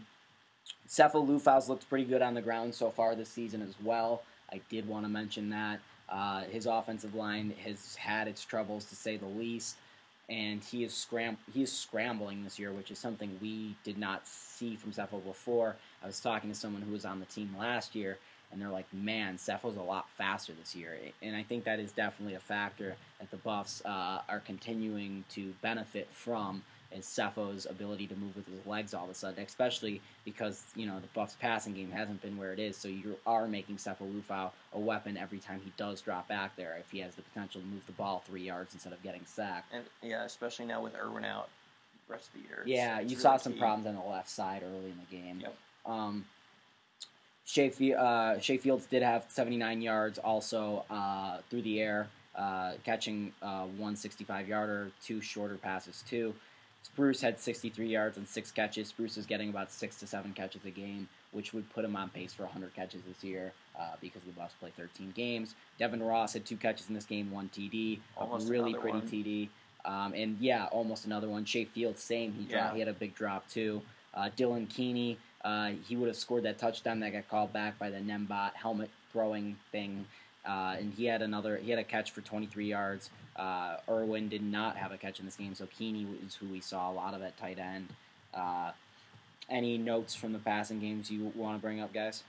Sefo 0.88 1.26
Liufau's 1.26 1.70
looked 1.70 1.90
pretty 1.90 2.06
good 2.06 2.22
on 2.22 2.34
the 2.34 2.42
ground 2.42 2.74
so 2.74 2.90
far 2.90 3.16
this 3.16 3.30
season 3.30 3.62
as 3.62 3.76
well. 3.84 4.24
I 4.52 4.62
did 4.70 4.88
want 4.88 5.06
to 5.06 5.10
mention 5.10 5.50
that 5.50 5.80
uh, 6.10 6.44
his 6.44 6.66
offensive 6.66 7.16
line 7.16 7.54
has 7.64 7.96
had 7.96 8.28
its 8.28 8.44
troubles 8.46 8.86
to 8.86 8.96
say 8.96 9.18
the 9.18 9.26
least, 9.28 9.78
and 10.30 10.64
he 10.64 10.84
is 10.84 10.94
scram 10.94 11.38
he 11.54 11.64
is 11.64 11.72
scrambling 11.72 12.44
this 12.44 12.58
year, 12.58 12.72
which 12.72 12.92
is 12.92 13.00
something 13.00 13.38
we 13.42 13.76
did 13.84 13.98
not 13.98 14.26
see 14.28 14.76
from 14.76 14.92
Sefo 14.92 15.24
before. 15.24 15.76
I 16.02 16.08
was 16.08 16.20
talking 16.20 16.50
to 16.50 16.56
someone 16.56 16.82
who 16.82 16.94
was 16.94 17.06
on 17.06 17.20
the 17.20 17.26
team 17.26 17.54
last 17.60 17.94
year, 17.94 18.18
and 18.52 18.62
they're 18.62 18.70
like, 18.70 18.92
"Man, 18.94 19.38
Sefo's 19.38 19.76
a 19.76 19.82
lot 19.82 20.10
faster 20.12 20.54
this 20.54 20.76
year," 20.76 20.98
and 21.22 21.36
I 21.36 21.44
think 21.44 21.66
that 21.66 21.80
is 21.80 21.92
definitely 21.92 22.36
a 22.36 22.40
factor 22.40 22.96
that 23.20 23.30
the 23.30 23.38
Buffs 23.38 23.84
uh, 23.84 24.22
are 24.30 24.40
continuing 24.46 25.26
to 25.32 25.54
benefit 25.62 26.10
from 26.12 26.64
is 26.92 27.06
Sefo's 27.06 27.66
ability 27.70 28.08
to 28.08 28.16
move 28.16 28.36
with 28.36 28.48
his 28.48 28.66
legs 28.66 28.94
all 28.94 29.06
of 29.06 29.10
a 29.10 29.14
sudden, 29.14 29.44
especially 29.44 30.02
because 30.26 30.64
you 30.76 30.86
know 30.86 31.00
the 31.00 31.08
Buffs' 31.14 31.36
passing 31.40 31.74
game 31.74 31.92
hasn't 31.92 32.22
been 32.22 32.38
where 32.38 32.54
it 32.54 32.60
is. 32.60 32.78
So 32.78 32.88
you 32.88 33.18
are 33.26 33.48
making 33.48 33.78
Sefo 33.78 34.02
Liufau 34.02 34.52
a 34.74 34.80
weapon 34.80 35.18
every 35.18 35.40
time 35.40 35.62
he 35.64 35.72
does 35.78 36.02
drop 36.02 36.28
back 36.28 36.56
there. 36.56 36.78
If 36.80 36.92
he 36.92 37.00
has 37.00 37.16
the 37.16 37.22
potential 37.22 37.62
to 37.62 37.68
move 37.68 37.86
the 37.86 37.94
ball 37.94 38.24
three 38.26 38.44
yards 38.44 38.74
instead 38.74 38.94
of 38.94 39.04
getting 39.04 39.26
sacked. 39.26 39.74
And 39.74 39.84
yeah, 40.02 40.24
especially 40.24 40.66
now 40.66 40.82
with 40.82 40.96
Irwin 40.96 41.26
out 41.26 41.50
the 42.08 42.14
rest 42.14 42.30
of 42.30 42.42
the 42.42 42.48
year. 42.48 42.64
Yeah, 42.66 43.00
you 43.00 43.10
really 43.10 43.16
saw 43.22 43.38
some 43.38 43.54
key. 43.54 43.60
problems 43.60 43.88
on 43.88 43.96
the 43.96 44.10
left 44.10 44.30
side 44.30 44.64
early 44.64 44.92
in 44.92 44.98
the 45.10 45.16
game. 45.16 45.40
Yep. 45.42 45.56
Um, 45.86 46.26
Shay, 47.46 47.72
uh, 47.98 48.40
Shay 48.40 48.58
Fields 48.58 48.86
did 48.88 49.04
have 49.04 49.26
79 49.30 49.82
yards 49.82 50.18
also 50.20 50.84
uh, 50.90 51.38
through 51.50 51.62
the 51.62 51.80
air, 51.80 52.10
uh, 52.36 52.74
catching 52.84 53.32
uh, 53.42 53.64
one 53.78 53.96
65 53.96 54.50
yarder, 54.50 54.92
two 55.02 55.22
shorter 55.22 55.56
passes 55.56 56.04
too. 56.10 56.34
Spruce 56.88 57.22
had 57.22 57.40
63 57.40 57.88
yards 57.88 58.18
and 58.18 58.26
six 58.28 58.50
catches. 58.50 58.88
Spruce 58.88 59.18
is 59.18 59.26
getting 59.26 59.50
about 59.50 59.72
six 59.72 59.98
to 60.00 60.08
seven 60.08 60.32
catches 60.34 60.64
a 60.66 60.70
game, 60.72 61.08
which 61.32 61.54
would 61.54 61.70
put 61.74 61.84
him 61.84 61.96
on 61.96 62.10
pace 62.10 62.34
for 62.34 62.44
100 62.44 62.74
catches 62.76 63.02
this 63.04 63.24
year 63.24 63.52
uh, 63.80 63.92
because 64.02 64.22
the 64.24 64.32
Buffs 64.32 64.56
play 64.60 64.72
13 64.76 65.12
games. 65.16 65.54
Devin 65.78 66.02
Ross 66.02 66.34
had 66.34 66.46
two 66.46 66.56
catches 66.56 66.88
in 66.88 66.96
this 66.96 67.06
game, 67.06 67.30
one 67.30 67.50
TD, 67.54 68.00
Almost 68.16 68.48
a 68.48 68.52
really 68.52 68.74
pretty 68.74 69.00
one. 69.00 69.08
TD. 69.08 69.50
Um, 69.86 70.14
and 70.14 70.38
yeah, 70.40 70.66
almost 70.72 71.06
another 71.06 71.28
one. 71.30 71.46
Shay 71.46 71.66
Fields, 71.66 72.02
same. 72.02 72.34
He, 72.34 72.46
dropped, 72.46 72.70
Yeah. 72.70 72.74
he 72.74 72.80
had 72.80 72.88
a 72.88 72.94
big 72.94 73.14
drop 73.16 73.48
too. 73.50 73.82
Uh, 74.14 74.30
Dylan 74.36 74.68
Keeney, 74.70 75.18
uh, 75.44 75.72
he 75.88 75.96
would 75.98 76.08
have 76.08 76.16
scored 76.18 76.44
that 76.44 76.58
touchdown 76.58 77.00
that 77.02 77.12
got 77.12 77.28
called 77.30 77.54
back 77.54 77.78
by 77.78 77.90
the 77.90 78.00
Nembot 78.00 78.54
helmet 78.54 78.90
throwing 79.12 79.58
thing. 79.72 80.06
Uh, 80.46 80.78
and 80.80 80.94
he 80.94 81.06
had 81.06 81.22
another. 81.22 81.58
He 81.58 81.70
had 81.70 81.80
a 81.80 81.84
catch 81.84 82.12
for 82.12 82.22
23 82.22 82.68
yards. 82.68 83.10
Uh, 83.38 83.78
Irwin 83.90 84.30
did 84.30 84.42
not 84.44 84.78
have 84.78 84.92
a 84.92 84.98
catch 84.98 85.20
in 85.20 85.26
this 85.26 85.36
game, 85.36 85.54
so 85.54 85.68
Keeney 85.68 86.08
is 86.26 86.36
who 86.36 86.48
we 86.48 86.60
saw 86.60 86.92
a 86.92 86.94
lot 86.94 87.14
of 87.14 87.22
at 87.22 87.38
tight 87.38 87.60
end. 87.60 87.88
Uh, 88.34 88.72
any 89.50 89.78
notes 89.78 90.16
from 90.16 90.34
the 90.34 90.40
passing 90.40 90.80
games 90.80 91.10
you 91.10 91.32
want 91.36 91.58
to 91.58 91.62
bring 91.62 91.80
up, 91.80 91.94
guys? 91.94 92.24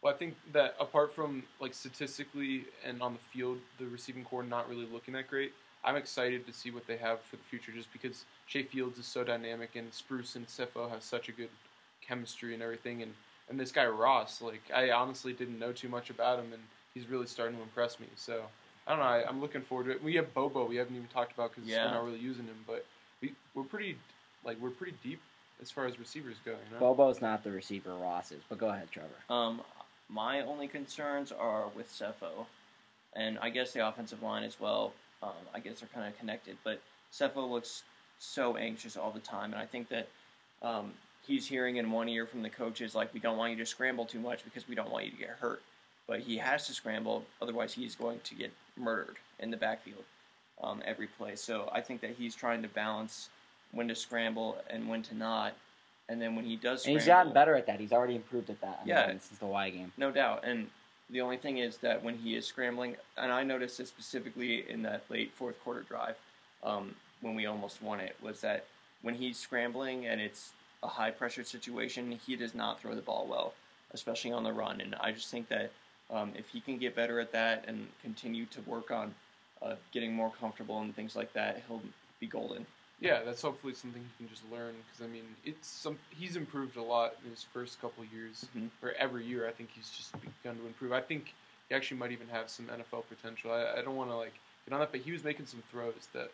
Well, 0.00 0.12
I 0.12 0.16
think 0.16 0.34
that 0.52 0.74
apart 0.80 1.14
from 1.14 1.44
like 1.60 1.74
statistically 1.74 2.64
and 2.84 3.00
on 3.02 3.12
the 3.12 3.20
field, 3.32 3.58
the 3.78 3.86
receiving 3.86 4.24
core 4.24 4.42
not 4.42 4.68
really 4.68 4.86
looking 4.92 5.14
that 5.14 5.28
great. 5.28 5.52
I'm 5.84 5.96
excited 5.96 6.46
to 6.46 6.52
see 6.52 6.70
what 6.70 6.86
they 6.86 6.96
have 6.96 7.20
for 7.20 7.36
the 7.36 7.42
future, 7.42 7.72
just 7.72 7.92
because 7.92 8.24
Shay 8.46 8.62
Fields 8.62 8.98
is 8.98 9.06
so 9.06 9.24
dynamic 9.24 9.76
and 9.76 9.92
Spruce 9.92 10.36
and 10.36 10.46
Sefo 10.46 10.88
have 10.90 11.02
such 11.02 11.28
a 11.28 11.32
good 11.32 11.48
chemistry 12.06 12.54
and 12.54 12.62
everything, 12.62 13.02
and 13.02 13.12
and 13.48 13.58
this 13.58 13.72
guy 13.72 13.86
Ross, 13.86 14.40
like 14.40 14.62
I 14.74 14.90
honestly 14.90 15.32
didn't 15.32 15.58
know 15.58 15.72
too 15.72 15.88
much 15.88 16.10
about 16.10 16.38
him, 16.38 16.52
and 16.52 16.62
he's 16.94 17.08
really 17.08 17.26
starting 17.26 17.56
to 17.56 17.62
impress 17.62 18.00
me. 18.00 18.06
So 18.16 18.42
I 18.86 18.90
don't 18.90 18.98
know. 18.98 19.04
I, 19.04 19.28
I'm 19.28 19.40
looking 19.40 19.62
forward 19.62 19.84
to 19.84 19.90
it. 19.92 20.02
We 20.02 20.14
have 20.16 20.32
Bobo. 20.34 20.64
We 20.66 20.76
haven't 20.76 20.96
even 20.96 21.08
talked 21.08 21.32
about 21.32 21.54
because 21.54 21.68
Yeah. 21.68 21.86
we're 21.86 21.92
not 21.92 22.04
really 22.04 22.18
using 22.18 22.44
him, 22.46 22.56
but 22.66 22.84
we 23.20 23.34
we're 23.54 23.62
pretty 23.62 23.96
like 24.44 24.58
we're 24.60 24.70
pretty 24.70 24.94
deep 25.02 25.20
as 25.60 25.70
far 25.70 25.86
as 25.86 25.98
receivers 25.98 26.36
go. 26.44 26.52
You 26.52 26.74
know? 26.74 26.80
Bobo's 26.80 27.20
not 27.20 27.44
the 27.44 27.52
receiver 27.52 27.94
Ross 27.94 28.32
is, 28.32 28.42
but 28.48 28.58
go 28.58 28.68
ahead, 28.68 28.90
Trevor. 28.90 29.08
Um, 29.30 29.62
my 30.08 30.40
only 30.42 30.66
concerns 30.66 31.30
are 31.30 31.68
with 31.76 31.88
Sefo, 31.90 32.46
and 33.14 33.38
I 33.40 33.50
guess 33.50 33.72
the 33.72 33.86
offensive 33.86 34.22
line 34.22 34.42
as 34.42 34.58
well. 34.58 34.92
Um, 35.22 35.30
I 35.54 35.60
guess 35.60 35.78
they're 35.80 35.88
kind 35.94 36.08
of 36.08 36.18
connected, 36.18 36.56
but 36.64 36.80
Sefo 37.12 37.48
looks 37.48 37.84
so 38.18 38.56
anxious 38.56 38.96
all 38.96 39.12
the 39.12 39.20
time, 39.20 39.52
and 39.52 39.62
I 39.62 39.66
think 39.66 39.88
that 39.90 40.08
um, 40.62 40.92
he's 41.24 41.46
hearing 41.46 41.76
in 41.76 41.90
one 41.92 42.08
ear 42.08 42.26
from 42.26 42.42
the 42.42 42.50
coaches 42.50 42.96
like, 42.96 43.14
"We 43.14 43.20
don't 43.20 43.36
want 43.38 43.52
you 43.52 43.58
to 43.58 43.66
scramble 43.66 44.04
too 44.06 44.18
much 44.18 44.42
because 44.44 44.66
we 44.66 44.74
don't 44.74 44.90
want 44.90 45.04
you 45.04 45.12
to 45.12 45.16
get 45.16 45.28
hurt," 45.28 45.62
but 46.06 46.20
he 46.20 46.36
has 46.38 46.66
to 46.66 46.74
scramble, 46.74 47.24
otherwise 47.40 47.72
he's 47.72 47.94
going 47.94 48.20
to 48.24 48.34
get 48.34 48.52
murdered 48.76 49.16
in 49.38 49.50
the 49.50 49.56
backfield 49.56 50.04
um, 50.62 50.82
every 50.84 51.06
play. 51.06 51.36
So 51.36 51.68
I 51.72 51.80
think 51.80 52.00
that 52.00 52.10
he's 52.18 52.34
trying 52.34 52.62
to 52.62 52.68
balance 52.68 53.28
when 53.72 53.88
to 53.88 53.94
scramble 53.94 54.58
and 54.70 54.88
when 54.88 55.02
to 55.04 55.14
not. 55.14 55.54
And 56.08 56.20
then 56.20 56.36
when 56.36 56.44
he 56.44 56.56
does, 56.56 56.84
And 56.84 56.94
he's 56.94 57.06
gotten 57.06 57.32
better 57.32 57.54
at 57.54 57.66
that. 57.66 57.80
He's 57.80 57.92
already 57.92 58.16
improved 58.16 58.50
at 58.50 58.60
that. 58.60 58.82
Yeah. 58.84 59.06
since 59.06 59.38
the 59.38 59.46
Y 59.46 59.70
game. 59.70 59.92
no 59.96 60.10
doubt. 60.10 60.44
And 60.44 60.68
the 61.10 61.20
only 61.20 61.36
thing 61.36 61.58
is 61.58 61.78
that 61.78 62.02
when 62.02 62.16
he 62.16 62.36
is 62.36 62.46
scrambling, 62.46 62.96
and 63.16 63.32
I 63.32 63.42
noticed 63.42 63.78
this 63.78 63.88
specifically 63.88 64.68
in 64.68 64.82
that 64.82 65.04
late 65.08 65.32
fourth 65.32 65.62
quarter 65.62 65.82
drive 65.82 66.16
um, 66.62 66.94
when 67.20 67.34
we 67.34 67.46
almost 67.46 67.82
won 67.82 68.00
it, 68.00 68.16
was 68.22 68.40
that 68.40 68.66
when 69.02 69.14
he's 69.14 69.38
scrambling 69.38 70.06
and 70.06 70.20
it's 70.20 70.52
a 70.82 70.88
high 70.88 71.10
pressure 71.10 71.44
situation, 71.44 72.18
he 72.26 72.36
does 72.36 72.54
not 72.54 72.80
throw 72.80 72.94
the 72.94 73.02
ball 73.02 73.26
well, 73.28 73.54
especially 73.92 74.32
on 74.32 74.42
the 74.42 74.52
run. 74.52 74.80
And 74.80 74.94
I 75.00 75.12
just 75.12 75.28
think 75.28 75.48
that 75.48 75.70
um, 76.12 76.32
if 76.36 76.48
he 76.48 76.60
can 76.60 76.78
get 76.78 76.94
better 76.94 77.18
at 77.20 77.32
that 77.32 77.64
and 77.66 77.88
continue 78.02 78.44
to 78.46 78.60
work 78.62 78.90
on 78.90 79.14
uh, 79.62 79.74
getting 79.92 80.12
more 80.12 80.32
comfortable 80.38 80.80
and 80.80 80.94
things 80.94 81.16
like 81.16 81.32
that, 81.32 81.62
he'll 81.66 81.82
be 82.20 82.26
golden. 82.26 82.66
Yeah, 83.00 83.20
that's 83.24 83.42
hopefully 83.42 83.74
something 83.74 84.00
he 84.00 84.24
can 84.24 84.32
just 84.32 84.48
learn 84.52 84.74
because 84.86 85.04
I 85.04 85.12
mean, 85.12 85.24
it's 85.44 85.66
some 85.66 85.98
he's 86.10 86.36
improved 86.36 86.76
a 86.76 86.82
lot 86.82 87.14
in 87.24 87.30
his 87.30 87.42
first 87.42 87.80
couple 87.80 88.04
years. 88.04 88.46
Mhm. 88.56 88.70
Or 88.80 88.92
every 88.92 89.24
year, 89.24 89.48
I 89.48 89.50
think 89.50 89.70
he's 89.74 89.90
just 89.90 90.12
begun 90.12 90.56
to 90.58 90.66
improve. 90.66 90.92
I 90.92 91.00
think 91.00 91.34
he 91.68 91.74
actually 91.74 91.96
might 91.96 92.12
even 92.12 92.28
have 92.28 92.48
some 92.48 92.66
NFL 92.66 93.04
potential. 93.08 93.50
I, 93.50 93.80
I 93.80 93.82
don't 93.82 93.96
want 93.96 94.10
to 94.10 94.16
like 94.16 94.34
get 94.66 94.74
on 94.74 94.80
that, 94.80 94.92
but 94.92 95.00
he 95.00 95.10
was 95.10 95.24
making 95.24 95.46
some 95.46 95.62
throws 95.68 96.08
that 96.12 96.30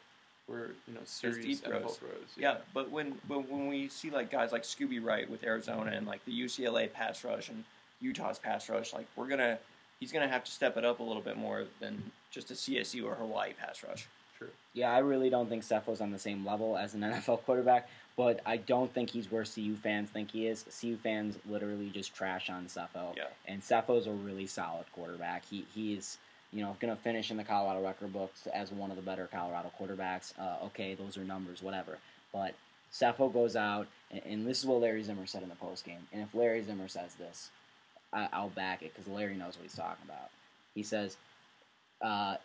were 0.46 0.72
you 0.86 0.94
know 0.94 1.00
serious 1.04 1.60
NFL 1.60 1.80
throws. 1.80 1.96
throws. 1.96 2.28
Yeah, 2.36 2.56
but 2.74 2.90
when 2.90 3.18
but 3.26 3.48
when 3.48 3.68
we 3.68 3.88
see 3.88 4.10
like 4.10 4.30
guys 4.30 4.52
like 4.52 4.64
Scooby 4.64 5.02
Wright 5.02 5.28
with 5.30 5.44
Arizona 5.44 5.92
and 5.92 6.06
like 6.06 6.22
the 6.26 6.38
UCLA 6.38 6.92
pass 6.92 7.24
rush 7.24 7.48
and 7.48 7.64
Utah's 8.00 8.38
pass 8.38 8.68
rush, 8.68 8.92
like 8.92 9.06
we're 9.16 9.28
gonna 9.28 9.58
he's 10.00 10.12
gonna 10.12 10.28
have 10.28 10.44
to 10.44 10.50
step 10.50 10.76
it 10.76 10.84
up 10.84 11.00
a 11.00 11.02
little 11.02 11.22
bit 11.22 11.36
more 11.36 11.64
than 11.80 12.02
just 12.30 12.50
a 12.50 12.54
CSU 12.54 13.04
or 13.04 13.14
Hawaii 13.14 13.52
pass 13.54 13.82
rush. 13.82 14.06
true. 14.36 14.48
Yeah, 14.74 14.92
I 14.92 14.98
really 14.98 15.30
don't 15.30 15.48
think 15.48 15.64
Sefo's 15.64 16.00
on 16.00 16.10
the 16.12 16.18
same 16.18 16.46
level 16.46 16.76
as 16.76 16.94
an 16.94 17.00
NFL 17.02 17.42
quarterback, 17.44 17.88
but 18.16 18.40
I 18.46 18.58
don't 18.58 18.92
think 18.92 19.10
he's 19.10 19.30
where 19.32 19.44
CU 19.44 19.74
fans 19.76 20.10
think 20.10 20.30
he 20.30 20.46
is. 20.46 20.64
CU 20.80 20.96
fans 20.96 21.38
literally 21.48 21.90
just 21.90 22.14
trash 22.14 22.48
on 22.50 22.66
Sefo, 22.66 23.16
Yeah. 23.16 23.24
and 23.46 23.60
Sefo's 23.62 24.06
a 24.06 24.12
really 24.12 24.46
solid 24.46 24.84
quarterback. 24.92 25.44
He 25.50 25.66
he 25.74 25.94
is 25.94 26.18
you 26.52 26.62
know 26.62 26.76
going 26.80 26.94
to 26.94 27.02
finish 27.02 27.30
in 27.30 27.36
the 27.36 27.44
Colorado 27.44 27.82
record 27.82 28.12
books 28.12 28.46
as 28.46 28.70
one 28.70 28.90
of 28.90 28.96
the 28.96 29.02
better 29.02 29.28
Colorado 29.32 29.72
quarterbacks. 29.80 30.32
Uh, 30.38 30.64
okay, 30.66 30.94
those 30.94 31.16
are 31.18 31.24
numbers, 31.24 31.62
whatever. 31.62 31.98
But 32.32 32.54
Sefo 32.92 33.32
goes 33.32 33.56
out, 33.56 33.86
and, 34.10 34.22
and 34.24 34.46
this 34.46 34.60
is 34.60 34.66
what 34.66 34.80
Larry 34.80 35.02
Zimmer 35.02 35.26
said 35.26 35.42
in 35.42 35.48
the 35.48 35.54
post 35.56 35.84
game. 35.84 36.06
And 36.12 36.22
if 36.22 36.34
Larry 36.34 36.62
Zimmer 36.62 36.88
says 36.88 37.14
this, 37.16 37.50
I, 38.12 38.28
I'll 38.32 38.48
back 38.50 38.82
it 38.82 38.92
because 38.94 39.10
Larry 39.12 39.36
knows 39.36 39.56
what 39.56 39.62
he's 39.62 39.74
talking 39.74 40.04
about. 40.04 40.30
He 40.74 40.82
says. 40.82 41.16
Uh, 42.00 42.36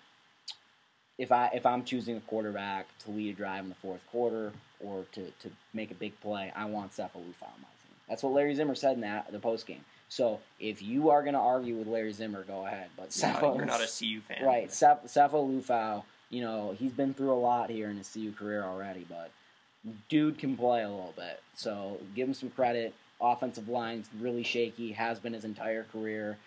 if 1.19 1.32
I 1.32 1.52
if 1.54 1.65
I'm 1.65 1.84
choosing 1.84 2.17
a 2.17 2.21
quarterback 2.21 2.88
to 3.06 3.12
lead 3.12 3.36
a 3.36 3.38
drive 3.38 3.63
in 3.63 3.69
the 3.69 3.76
fourth 3.76 4.02
quarter 4.12 4.52
or 4.80 5.06
to, 5.12 5.21
to 5.41 5.52
make 5.73 5.91
a 5.91 5.93
big 5.93 6.19
play, 6.21 6.52
I 6.56 6.65
want 6.65 6.91
Sefo 6.91 7.17
Liufau 7.17 7.43
on 7.43 7.62
my 7.62 7.67
team. 7.67 7.95
That's 8.10 8.23
what 8.23 8.34
Larry 8.34 8.56
Zimmer 8.56 8.76
said 8.76 8.95
in 8.95 9.02
that 9.02 9.32
the 9.32 9.39
post 9.39 9.67
game. 9.67 9.86
So 10.10 10.39
if 10.60 10.82
you 10.82 11.10
are 11.12 11.21
going 11.23 11.34
to 11.34 11.39
argue 11.39 11.76
with 11.76 11.88
Larry 11.88 12.12
Zimmer, 12.13 12.43
go 12.43 12.65
ahead. 12.65 12.88
But 12.97 13.15
You're 13.19 13.32
not, 13.32 13.56
you're 13.58 13.65
not 13.65 13.82
a 13.82 13.88
CU 13.88 14.21
fan. 14.21 14.43
right? 14.45 14.69
Ceph- 14.69 15.06
Sefo 15.06 15.47
Liufau, 15.47 16.04
you 16.30 16.41
know 16.41 16.76
he's 16.78 16.91
been 16.93 17.13
through 17.13 17.32
a 17.34 17.38
lot 17.39 17.69
here 17.69 17.89
in 17.89 17.97
his 17.97 18.10
CU 18.12 18.32
career 18.32 18.63
already, 18.63 19.06
but 19.08 19.30
dude 20.10 20.39
can 20.39 20.58
play 20.58 20.82
a 20.82 20.89
little 20.89 21.13
bit. 21.15 21.41
So 21.56 21.99
give 22.15 22.28
him 22.28 22.34
some 22.34 22.49
credit. 22.49 22.93
Offensive 23.21 23.69
line's 23.69 24.10
really 24.19 24.43
shaky, 24.43 24.91
has 24.91 25.19
been 25.19 25.34
his 25.34 25.45
entire 25.45 25.84
career 25.84 26.38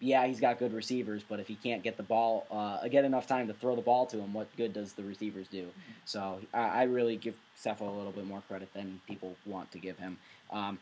yeah, 0.00 0.26
he's 0.26 0.40
got 0.40 0.58
good 0.58 0.72
receivers, 0.72 1.22
but 1.28 1.40
if 1.40 1.48
he 1.48 1.54
can't 1.54 1.82
get 1.82 1.96
the 1.96 2.02
ball, 2.02 2.46
uh, 2.50 2.86
get 2.88 3.04
enough 3.04 3.26
time 3.26 3.48
to 3.48 3.54
throw 3.54 3.74
the 3.74 3.82
ball 3.82 4.06
to 4.06 4.18
him, 4.18 4.32
what 4.32 4.54
good 4.56 4.72
does 4.72 4.92
the 4.92 5.02
receivers 5.02 5.48
do? 5.48 5.66
So 6.04 6.40
I, 6.54 6.68
I 6.68 6.82
really 6.84 7.16
give 7.16 7.34
Sefo 7.60 7.80
a 7.80 7.90
little 7.90 8.12
bit 8.12 8.26
more 8.26 8.42
credit 8.46 8.72
than 8.74 9.00
people 9.08 9.34
want 9.44 9.72
to 9.72 9.78
give 9.78 9.98
him. 9.98 10.18
Um, 10.52 10.78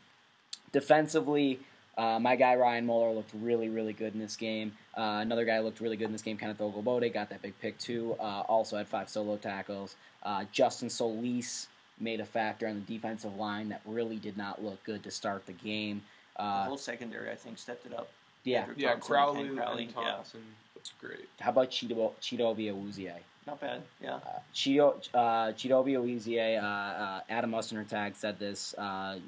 defensively, 0.73 1.61
uh, 1.97 2.19
my 2.19 2.37
guy 2.37 2.57
Ryan 2.57 2.85
Moeller 2.85 3.15
looked 3.15 3.31
really, 3.41 3.71
really 3.71 3.95
good 3.95 4.12
in 4.12 4.21
this 4.21 4.37
game. 4.37 4.73
Uh, 4.95 5.21
another 5.23 5.47
guy 5.47 5.61
looked 5.61 5.81
really 5.81 5.97
good 5.97 6.07
in 6.07 6.12
this 6.12 6.23
game, 6.23 6.37
Kenneth 6.37 6.59
Olugbode, 6.59 7.12
got 7.15 7.31
that 7.31 7.41
big 7.41 7.59
pick 7.61 7.79
too. 7.79 8.17
Uh, 8.21 8.43
also 8.49 8.77
had 8.77 8.87
five 8.87 9.09
solo 9.09 9.37
tackles. 9.39 9.97
Uh, 10.23 10.45
Justin 10.53 10.91
Solis 10.91 11.69
made 11.99 12.21
a 12.21 12.25
factor 12.25 12.67
on 12.69 12.75
the 12.75 12.81
defensive 12.95 13.37
line 13.37 13.69
that 13.71 13.81
really 13.87 14.17
did 14.17 14.37
not 14.37 14.63
look 14.63 14.83
good 14.85 15.03
to 15.05 15.11
start 15.11 15.47
the 15.47 15.53
game. 15.53 16.03
The 16.37 16.43
Uh, 16.43 16.65
whole 16.67 16.77
secondary, 16.79 17.31
I 17.31 17.35
think, 17.35 17.59
stepped 17.59 17.87
it 17.87 17.95
up. 17.95 18.09
yeah, 18.45 18.61
Andrew 18.63 18.75
Yeah, 18.79 18.91
Thompson, 18.91 19.07
Crawley 19.15 19.45
Ken 19.49 19.57
Crawley, 19.57 19.83
and 19.85 19.93
yeah, 19.93 20.13
Thompson. 20.13 20.55
That's 20.75 20.93
great. 21.01 21.29
how 21.41 21.51
about 21.51 21.71
Chido 21.71 22.13
Chidobe 22.21 22.67
Awuzie? 22.73 23.13
not 23.47 23.61
bad. 23.61 23.83
Yeah, 24.01 24.15
Uh, 24.17 24.41
Chido 24.55 25.09
uh, 25.15 25.53
Chidobe 25.53 25.93
Awuzie, 25.95 26.61
uh, 26.63 26.67
uh, 26.67 27.21
Adam 27.29 27.51
Munsterteiger 27.53 28.15
said 28.17 28.39
this. 28.39 28.75
Uh, 28.75 29.19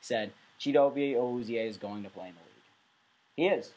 said 0.00 0.32
Chidobe 0.58 1.14
Awuzie 1.14 1.64
is 1.64 1.76
going 1.76 2.02
to 2.02 2.10
play 2.10 2.28
in 2.28 2.34
the 2.34 2.40
league. 2.40 2.64
He 3.36 3.54
is. 3.56 3.70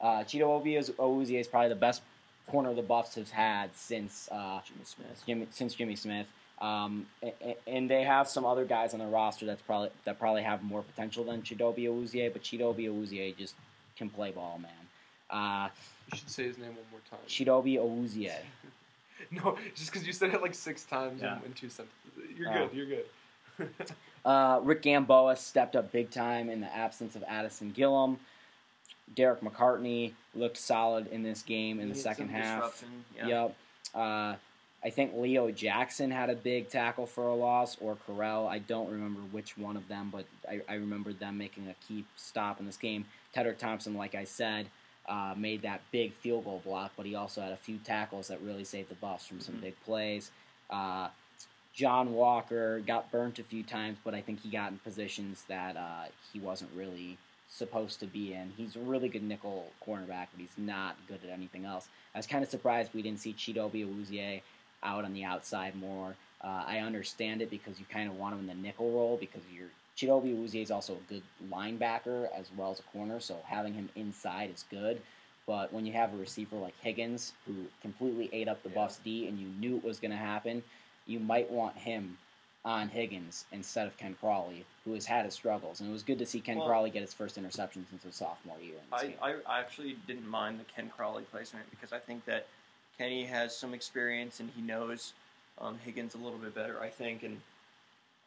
Uh, 0.00 0.18
Chidobe 0.24 0.76
Awuzie 0.98 1.38
is 1.40 1.46
probably 1.48 1.68
the 1.70 1.74
best 1.76 2.02
corner 2.46 2.74
the 2.74 2.82
Buffs 2.82 3.14
have 3.14 3.30
had 3.30 3.74
since 3.74 4.28
uh, 4.30 4.60
Jimmy 4.64 4.84
Smith. 4.84 5.22
Jimmy, 5.26 5.46
since 5.50 5.74
Jimmy 5.74 5.96
Smith. 5.96 6.30
Um, 6.58 7.06
a- 7.22 7.34
a- 7.42 7.56
and 7.66 7.88
they 7.90 8.02
have 8.04 8.28
some 8.28 8.44
other 8.46 8.64
guys 8.64 8.94
on 8.94 9.00
the 9.00 9.06
roster 9.06 9.44
that's 9.44 9.60
probably 9.62 9.90
that 10.04 10.18
probably 10.18 10.42
have 10.42 10.62
more 10.62 10.82
potential 10.82 11.24
than 11.24 11.42
Chidobe 11.42 11.84
Awuzie, 11.84 12.32
but 12.32 12.42
Chidobe 12.42 12.88
Awuzie 12.88 13.36
just 13.36 13.54
can 13.96 14.08
play 14.08 14.30
ball, 14.30 14.58
man. 14.62 14.70
Uh, 15.28 15.68
You 16.12 16.18
should 16.18 16.30
say 16.30 16.44
his 16.44 16.56
name 16.58 16.68
one 16.68 16.84
more 16.90 17.00
time. 17.10 17.18
Chidobe 17.28 17.74
Awuzie. 17.76 18.32
no, 19.30 19.58
just 19.74 19.90
because 19.92 20.06
you 20.06 20.12
said 20.14 20.32
it 20.32 20.40
like 20.40 20.54
six 20.54 20.84
times 20.84 21.20
Yeah. 21.20 21.38
in, 21.40 21.44
in 21.46 21.52
two 21.52 21.68
sentences. 21.68 22.12
You're 22.38 22.50
Oh. 22.50 22.68
good. 22.68 22.76
You're 22.76 22.86
good. 22.86 23.06
Uh, 24.24 24.58
Rick 24.64 24.82
Gamboa 24.82 25.36
stepped 25.36 25.76
up 25.76 25.92
big 25.92 26.10
time 26.10 26.50
in 26.50 26.60
the 26.60 26.76
absence 26.76 27.14
of 27.14 27.22
Addison 27.28 27.72
Gillam. 27.72 28.16
Derek 29.14 29.40
McCartney 29.40 30.14
looked 30.34 30.56
solid 30.56 31.06
in 31.06 31.22
this 31.22 31.42
game 31.42 31.78
in 31.78 31.86
He 31.86 31.92
the 31.92 31.98
second 32.00 32.30
half. 32.30 32.56
disruption, 32.72 33.04
Yeah. 33.16 33.26
Yep. 33.94 34.36
I 34.84 34.90
think 34.90 35.12
Leo 35.14 35.50
Jackson 35.50 36.10
had 36.10 36.30
a 36.30 36.34
big 36.36 36.68
tackle 36.68 37.06
for 37.06 37.26
a 37.26 37.34
loss, 37.34 37.76
or 37.80 37.96
Carell. 38.06 38.46
I 38.48 38.58
don't 38.58 38.90
remember 38.90 39.20
which 39.32 39.58
one 39.58 39.76
of 39.76 39.88
them, 39.88 40.10
but 40.12 40.26
I, 40.48 40.60
I 40.68 40.74
remember 40.74 41.12
them 41.12 41.38
making 41.38 41.66
a 41.68 41.74
key 41.88 42.04
stop 42.14 42.60
in 42.60 42.66
this 42.66 42.76
game. 42.76 43.06
Tedric 43.34 43.58
Thompson, 43.58 43.94
like 43.94 44.14
I 44.14 44.24
said, 44.24 44.66
uh, 45.08 45.34
made 45.36 45.62
that 45.62 45.80
big 45.90 46.12
field 46.12 46.44
goal 46.44 46.62
block, 46.64 46.92
but 46.96 47.06
he 47.06 47.14
also 47.14 47.40
had 47.40 47.52
a 47.52 47.56
few 47.56 47.78
tackles 47.78 48.28
that 48.28 48.40
really 48.42 48.64
saved 48.64 48.88
the 48.88 48.94
Buffs 48.96 49.26
from 49.26 49.40
some 49.40 49.56
Mhm. 49.56 49.60
big 49.62 49.80
plays. 49.84 50.30
Uh, 50.70 51.08
John 51.74 52.12
Walker 52.14 52.80
got 52.80 53.10
burnt 53.10 53.38
a 53.38 53.44
few 53.44 53.62
times, 53.62 53.98
but 54.04 54.14
I 54.14 54.20
think 54.20 54.40
he 54.40 54.48
got 54.50 54.72
in 54.72 54.78
positions 54.78 55.44
that 55.48 55.76
uh, 55.76 56.06
he 56.32 56.38
wasn't 56.40 56.70
really 56.74 57.18
supposed 57.48 58.00
to 58.00 58.06
be 58.06 58.32
in. 58.34 58.52
He's 58.56 58.76
a 58.76 58.80
really 58.80 59.08
good 59.08 59.22
nickel 59.22 59.72
cornerback, 59.86 60.28
but 60.32 60.38
he's 60.40 60.56
not 60.56 60.96
good 61.06 61.20
at 61.24 61.30
anything 61.30 61.64
else. 61.64 61.88
I 62.14 62.18
was 62.18 62.26
kind 62.26 62.42
of 62.42 62.50
surprised 62.50 62.92
we 62.94 63.02
didn't 63.02 63.20
see 63.20 63.32
Chidobe 63.32 63.86
Awuzie 63.86 64.40
out 64.86 65.04
on 65.04 65.12
the 65.12 65.24
outside 65.24 65.74
more. 65.74 66.14
Uh, 66.42 66.62
I 66.66 66.78
understand 66.78 67.42
it 67.42 67.50
because 67.50 67.78
you 67.78 67.86
kind 67.90 68.08
of 68.08 68.16
want 68.16 68.34
him 68.34 68.40
in 68.40 68.46
the 68.46 68.54
nickel 68.54 68.90
role 68.90 69.16
because 69.18 69.42
your 69.52 69.66
Chidobe 69.96 70.34
Awuzie 70.34 70.62
is 70.62 70.70
also 70.70 70.94
a 70.94 71.12
good 71.12 71.22
linebacker 71.50 72.28
as 72.38 72.50
well 72.56 72.70
as 72.70 72.78
a 72.78 72.82
corner, 72.84 73.18
so 73.18 73.38
having 73.44 73.74
him 73.74 73.88
inside 73.96 74.50
is 74.54 74.64
good. 74.70 75.00
But 75.46 75.72
when 75.72 75.86
you 75.86 75.92
have 75.94 76.12
a 76.12 76.16
receiver 76.16 76.56
like 76.56 76.74
Higgins 76.82 77.32
who 77.46 77.54
completely 77.80 78.28
ate 78.32 78.48
up 78.48 78.62
the 78.62 78.68
Yeah. 78.68 78.74
Buffs 78.74 78.98
D 78.98 79.26
and 79.28 79.38
you 79.38 79.48
knew 79.48 79.76
it 79.76 79.84
was 79.84 79.98
going 79.98 80.10
to 80.10 80.16
happen, 80.16 80.62
you 81.06 81.18
might 81.20 81.50
want 81.50 81.76
him 81.76 82.18
on 82.64 82.88
Higgins 82.88 83.44
instead 83.52 83.86
of 83.86 83.96
Ken 83.96 84.16
Crawley, 84.20 84.64
who 84.84 84.92
has 84.94 85.06
had 85.06 85.24
his 85.24 85.34
struggles. 85.34 85.80
And 85.80 85.88
it 85.88 85.92
was 85.92 86.02
good 86.02 86.18
to 86.18 86.26
see 86.26 86.40
Ken 86.40 86.58
Well- 86.58 86.66
Crawley 86.66 86.90
get 86.90 87.02
his 87.02 87.14
first 87.14 87.38
interception 87.38 87.86
since 87.88 88.02
his 88.02 88.16
sophomore 88.16 88.58
year. 88.60 88.74
In 88.74 88.90
this 88.90 89.00
I, 89.00 89.06
game. 89.06 89.16
I, 89.48 89.56
I 89.56 89.60
actually 89.60 89.96
didn't 90.06 90.28
mind 90.28 90.58
the 90.60 90.64
Ken 90.64 90.90
Crawley 90.94 91.22
placement 91.30 91.70
because 91.70 91.92
I 91.92 92.00
think 92.00 92.24
that 92.26 92.46
Kenny 92.98 93.24
has 93.24 93.56
some 93.56 93.74
experience 93.74 94.40
and 94.40 94.50
he 94.56 94.62
knows 94.62 95.12
um, 95.60 95.78
Higgins 95.84 96.14
a 96.14 96.18
little 96.18 96.38
bit 96.38 96.54
better, 96.54 96.80
I 96.80 96.88
think. 96.88 97.22
And 97.22 97.40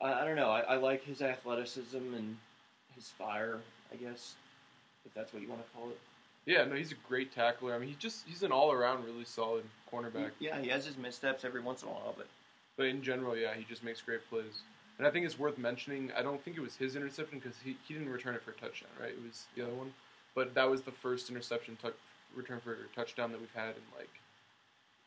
I, 0.02 0.14
I 0.14 0.26
don't 0.26 0.36
know. 0.36 0.50
I, 0.50 0.62
I 0.62 0.76
like 0.76 1.04
his 1.04 1.22
athleticism 1.22 1.98
and 1.98 2.38
his 2.96 3.10
fire, 3.10 3.60
I 3.92 3.96
guess, 3.96 4.36
if 5.06 5.14
that's 5.14 5.34
what 5.34 5.42
you 5.42 5.50
want 5.50 5.66
to 5.66 5.72
call 5.78 5.90
it. 5.90 6.00
Yeah, 6.46 6.64
no, 6.66 6.76
he's 6.76 6.92
a 6.92 6.96
great 7.08 7.34
tackler. 7.34 7.76
I 7.76 7.80
mean, 7.80 7.90
he 7.90 7.96
just 8.00 8.26
he's 8.28 8.44
an 8.44 8.52
all 8.52 8.72
around 8.72 9.06
really 9.06 9.26
solid 9.26 9.64
cornerback. 9.92 10.32
Yeah, 10.40 10.60
he 10.60 10.70
has 10.70 10.86
his 10.86 10.98
missteps 10.98 11.44
every 11.46 11.62
once 11.62 11.84
in 11.84 11.90
a 11.90 11.92
while, 11.92 12.14
but 12.18 12.28
But 12.78 12.88
in 12.88 13.04
general, 13.04 13.38
yeah, 13.38 13.54
he 13.54 13.64
just 13.66 13.84
makes 13.84 14.02
great 14.02 14.28
plays. 14.30 14.62
And 14.98 15.06
I 15.06 15.12
think 15.12 15.26
it's 15.26 15.38
worth 15.38 15.58
mentioning. 15.58 16.12
I 16.18 16.22
don't 16.24 16.44
think 16.44 16.58
it 16.58 16.62
was 16.62 16.76
his 16.76 16.96
interception 16.96 17.40
because 17.40 17.58
he, 17.64 17.78
he 17.88 17.94
didn't 17.94 18.10
return 18.10 18.36
it 18.36 18.42
for 18.42 18.52
a 18.52 18.54
touchdown, 18.54 18.90
right? 19.00 19.12
It 19.12 19.22
was 19.26 19.46
the 19.56 19.64
other 19.64 19.74
one. 19.74 19.94
But 20.34 20.54
that 20.56 20.70
was 20.70 20.82
the 20.82 20.92
first 20.92 21.30
interception 21.30 21.78
tou- 21.82 21.94
return 22.36 22.60
for 22.60 22.74
a 22.74 22.96
touchdown 22.96 23.32
that 23.32 23.40
we've 23.40 23.54
had 23.54 23.76
in 23.76 23.84
like 23.98 24.10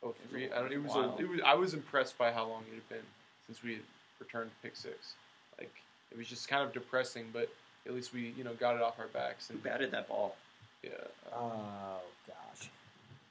oh 0.03 0.15
three. 0.31 0.51
I 0.51 0.61
don't. 0.61 0.73
It 0.73 0.83
was. 0.83 0.95
A, 0.95 1.15
it 1.19 1.29
was. 1.29 1.41
I 1.45 1.55
was 1.55 1.75
impressed 1.75 2.17
by 2.19 2.33
how 2.33 2.47
long 2.47 2.63
it 2.71 2.75
had 2.75 2.89
been 2.89 3.07
since 3.47 3.63
we 3.63 3.75
had 3.75 3.83
returned 4.21 4.51
to 4.51 4.57
pick 4.63 4.77
six. 4.77 5.15
Like 5.59 5.73
it 6.11 6.19
was 6.19 6.29
just 6.29 6.49
kind 6.49 6.63
of 6.65 6.73
depressing, 6.73 7.27
but 7.33 7.49
at 7.87 7.95
least 7.95 8.13
we 8.13 8.35
you 8.37 8.45
know 8.45 8.55
got 8.55 8.77
it 8.77 8.83
off 8.83 8.99
our 8.99 9.09
backs 9.09 9.49
who 9.49 9.55
and 9.55 9.63
batted 9.63 9.91
that 9.93 10.09
ball? 10.09 10.37
yeah. 10.83 10.91
Oh 11.35 12.01
gosh. 12.27 12.71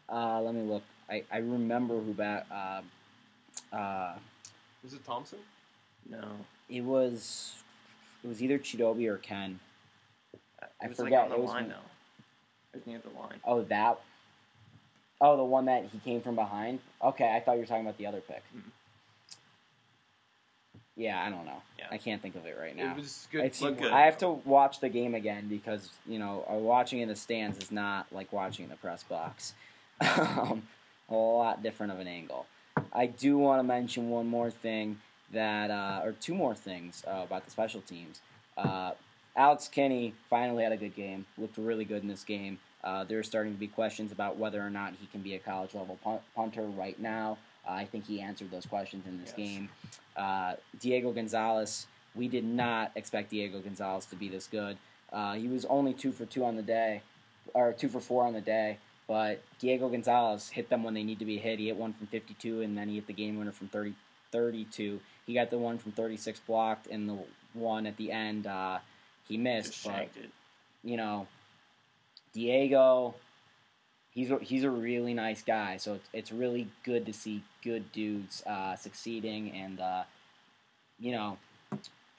Uh, 0.09 0.41
let 0.41 0.53
me 0.53 0.61
look. 0.63 0.83
I, 1.09 1.23
I 1.31 1.37
remember 1.37 1.99
who 1.99 2.13
bat. 2.13 2.45
Uh, 2.51 2.81
uh, 3.75 4.13
Was 4.83 4.93
it 4.93 5.05
Thompson? 5.05 5.39
No. 6.09 6.25
it 6.69 6.81
was 6.81 7.53
it 8.23 8.27
was 8.27 8.41
either 8.41 8.59
Chidobe 8.59 9.07
or 9.07 9.17
Ken. 9.17 9.59
It 10.33 10.39
I 10.81 10.87
was 10.87 10.97
forgot, 10.97 11.11
like 11.11 11.23
on 11.23 11.29
the 11.29 11.35
it 11.35 11.41
was 11.41 11.49
line, 11.49 11.69
though. 11.69 11.75
It 12.73 12.77
was 12.77 12.87
near 12.87 12.99
the 12.99 13.19
line. 13.19 13.39
Oh, 13.45 13.61
that. 13.63 13.99
Oh, 15.21 15.37
the 15.37 15.43
one 15.43 15.65
that 15.65 15.85
he 15.91 15.99
came 15.99 16.19
from 16.21 16.35
behind. 16.35 16.79
Okay, 17.01 17.31
I 17.33 17.39
thought 17.39 17.53
you 17.53 17.59
were 17.59 17.65
talking 17.65 17.85
about 17.85 17.97
the 17.97 18.07
other 18.07 18.21
pick. 18.21 18.43
Mhm. 18.55 18.71
Yeah, 20.97 21.23
I 21.23 21.29
don't 21.29 21.45
know. 21.45 21.61
Yeah. 21.79 21.87
I 21.89 21.97
can't 21.97 22.21
think 22.21 22.35
of 22.35 22.45
it 22.45 22.57
right 22.59 22.75
now. 22.75 22.91
It 22.91 22.97
was 22.97 23.27
good. 23.31 23.45
It's, 23.45 23.59
good. 23.59 23.83
I 23.91 24.01
have 24.01 24.17
to 24.19 24.29
watch 24.29 24.81
the 24.81 24.89
game 24.89 25.15
again 25.15 25.47
because 25.47 25.89
you 26.05 26.19
know 26.19 26.45
uh, 26.51 26.55
watching 26.55 26.99
in 26.99 27.07
the 27.07 27.15
stands 27.15 27.57
is 27.59 27.71
not 27.71 28.07
like 28.11 28.33
watching 28.33 28.63
in 28.65 28.69
the 28.69 28.77
press 28.77 29.03
box. 29.03 29.53
um, 30.01 30.63
a 31.09 31.15
lot 31.15 31.61
different 31.61 31.91
of 31.91 31.99
an 31.99 32.07
angle. 32.07 32.45
I 32.91 33.05
do 33.05 33.37
want 33.37 33.59
to 33.59 33.63
mention 33.63 34.09
one 34.09 34.27
more 34.27 34.49
thing 34.49 34.99
that, 35.31 35.69
uh, 35.69 36.01
or 36.03 36.13
two 36.13 36.33
more 36.33 36.55
things 36.55 37.03
uh, 37.07 37.21
about 37.23 37.45
the 37.45 37.51
special 37.51 37.81
teams. 37.81 38.21
Uh, 38.57 38.91
Alex 39.35 39.67
Kinney 39.67 40.13
finally 40.29 40.63
had 40.63 40.71
a 40.71 40.77
good 40.77 40.95
game. 40.95 41.25
Looked 41.37 41.57
really 41.57 41.85
good 41.85 42.01
in 42.01 42.07
this 42.07 42.23
game. 42.23 42.59
Uh, 42.83 43.03
there 43.03 43.19
are 43.19 43.23
starting 43.23 43.53
to 43.53 43.59
be 43.59 43.67
questions 43.67 44.11
about 44.11 44.37
whether 44.37 44.61
or 44.61 44.69
not 44.69 44.93
he 44.99 45.07
can 45.07 45.21
be 45.21 45.35
a 45.35 45.39
college 45.39 45.73
level 45.73 45.97
punter 46.35 46.63
right 46.63 46.99
now. 46.99 47.37
Uh, 47.67 47.73
I 47.73 47.85
think 47.85 48.05
he 48.07 48.21
answered 48.21 48.49
those 48.51 48.65
questions 48.65 49.05
in 49.05 49.19
this 49.19 49.29
Yes. 49.29 49.37
game. 49.37 49.69
Uh, 50.15 50.55
Diego 50.79 51.11
Gonzalez, 51.11 51.85
we 52.15 52.27
did 52.27 52.43
not 52.43 52.91
expect 52.95 53.29
Diego 53.29 53.59
Gonzalez 53.59 54.05
to 54.07 54.15
be 54.15 54.29
this 54.29 54.47
good. 54.47 54.77
Uh, 55.13 55.33
he 55.35 55.47
was 55.47 55.65
only 55.65 55.93
two 55.93 56.11
for 56.11 56.25
two 56.25 56.43
on 56.43 56.55
the 56.55 56.61
day, 56.63 57.01
or 57.53 57.73
two 57.73 57.89
for 57.89 57.99
four 57.99 58.25
on 58.25 58.33
the 58.33 58.41
day. 58.41 58.77
but 59.07 59.41
Diego 59.59 59.89
Gonzalez 59.89 60.49
hit 60.49 60.69
them 60.69 60.83
when 60.83 60.93
they 60.93 61.03
need 61.03 61.19
to 61.19 61.25
be 61.25 61.37
hit. 61.37 61.59
He 61.59 61.65
hit 61.67 61.75
one 61.75 61.91
from 61.91 62.07
52, 62.07 62.61
and 62.61 62.77
then 62.77 62.87
he 62.87 62.95
hit 62.95 63.07
the 63.07 63.13
game 63.13 63.37
winner 63.37 63.51
from 63.51 63.67
30, 63.67 63.93
32. 64.31 65.01
He 65.27 65.33
got 65.33 65.49
the 65.49 65.57
one 65.57 65.77
from 65.79 65.91
36 65.91 66.39
blocked, 66.47 66.87
and 66.87 67.09
the 67.09 67.17
one 67.53 67.85
at 67.85 67.97
the 67.97 68.09
end 68.11 68.47
uh, 68.47 68.79
he 69.27 69.35
missed. 69.35 69.73
Just 69.73 69.85
But 69.85 70.09
you 70.83 70.95
know, 70.95 71.27
Diego, 72.33 73.15
he's 74.11 74.31
a, 74.31 74.39
he's 74.39 74.63
a 74.63 74.69
really 74.69 75.13
nice 75.13 75.41
guy. 75.41 75.77
So 75.77 75.95
it's, 75.95 76.09
it's 76.13 76.31
really 76.31 76.67
good 76.83 77.05
to 77.05 77.13
see 77.13 77.43
good 77.63 77.91
dudes 77.91 78.43
uh, 78.45 78.75
succeeding, 78.75 79.51
and 79.51 79.79
uh, 79.79 80.03
you 80.99 81.11
know, 81.11 81.37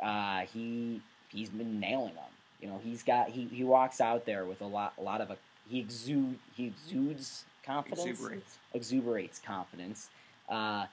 uh, 0.03 0.40
he 0.53 1.01
he's 1.31 1.48
been 1.48 1.81
nailing 1.81 2.14
them. 2.14 2.25
You 2.61 2.68
know, 2.68 2.81
he's 2.83 3.03
got 3.03 3.31
he, 3.31 3.44
he 3.46 3.64
walks 3.64 4.01
out 4.01 4.27
there 4.27 4.44
with 4.44 4.61
a 4.61 4.66
lot 4.66 4.94
a 4.98 5.03
lot 5.03 5.20
of 5.20 5.31
a 5.31 5.37
he 5.68 5.79
exude 5.79 6.38
he 6.57 6.66
exudes 6.66 7.44
confidence 7.64 8.05
Exuberates. 8.05 8.59
exuberates 8.75 9.38
confidence. 9.44 10.11
Uh, 10.48 10.87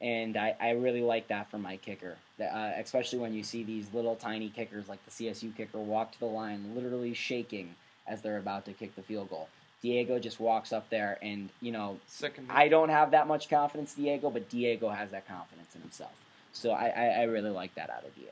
and 0.00 0.36
I, 0.36 0.54
I 0.60 0.70
really 0.72 1.00
like 1.00 1.28
that 1.28 1.50
from 1.50 1.62
my 1.62 1.78
kicker, 1.78 2.16
uh, 2.38 2.72
especially 2.76 3.18
when 3.18 3.32
you 3.32 3.42
see 3.42 3.64
these 3.64 3.86
little 3.94 4.14
tiny 4.14 4.50
kickers 4.50 4.88
like 4.88 4.98
the 5.06 5.10
CSU 5.10 5.56
kicker 5.56 5.78
walk 5.78 6.12
to 6.12 6.20
the 6.20 6.26
line, 6.26 6.72
literally 6.74 7.14
shaking 7.14 7.74
as 8.08 8.22
they're 8.22 8.38
about 8.38 8.64
to 8.66 8.72
kick 8.72 8.94
the 8.96 9.02
field 9.02 9.30
goal. 9.30 9.48
Diego 9.82 10.18
just 10.18 10.40
walks 10.40 10.72
up 10.72 10.88
there, 10.90 11.18
and 11.22 11.50
you 11.60 11.70
know 11.70 11.98
Second, 12.06 12.48
I 12.50 12.68
don't 12.68 12.88
have 12.88 13.10
that 13.10 13.28
much 13.28 13.48
confidence, 13.48 13.94
Diego, 13.94 14.30
but 14.30 14.48
Diego 14.48 14.88
has 14.88 15.10
that 15.10 15.28
confidence 15.28 15.74
in 15.74 15.82
himself. 15.82 16.14
So 16.52 16.70
I, 16.70 16.86
I, 16.88 17.04
I 17.04 17.22
really 17.24 17.50
like 17.50 17.74
that 17.74 17.90
out 17.90 18.04
of 18.04 18.14
Diego. 18.14 18.30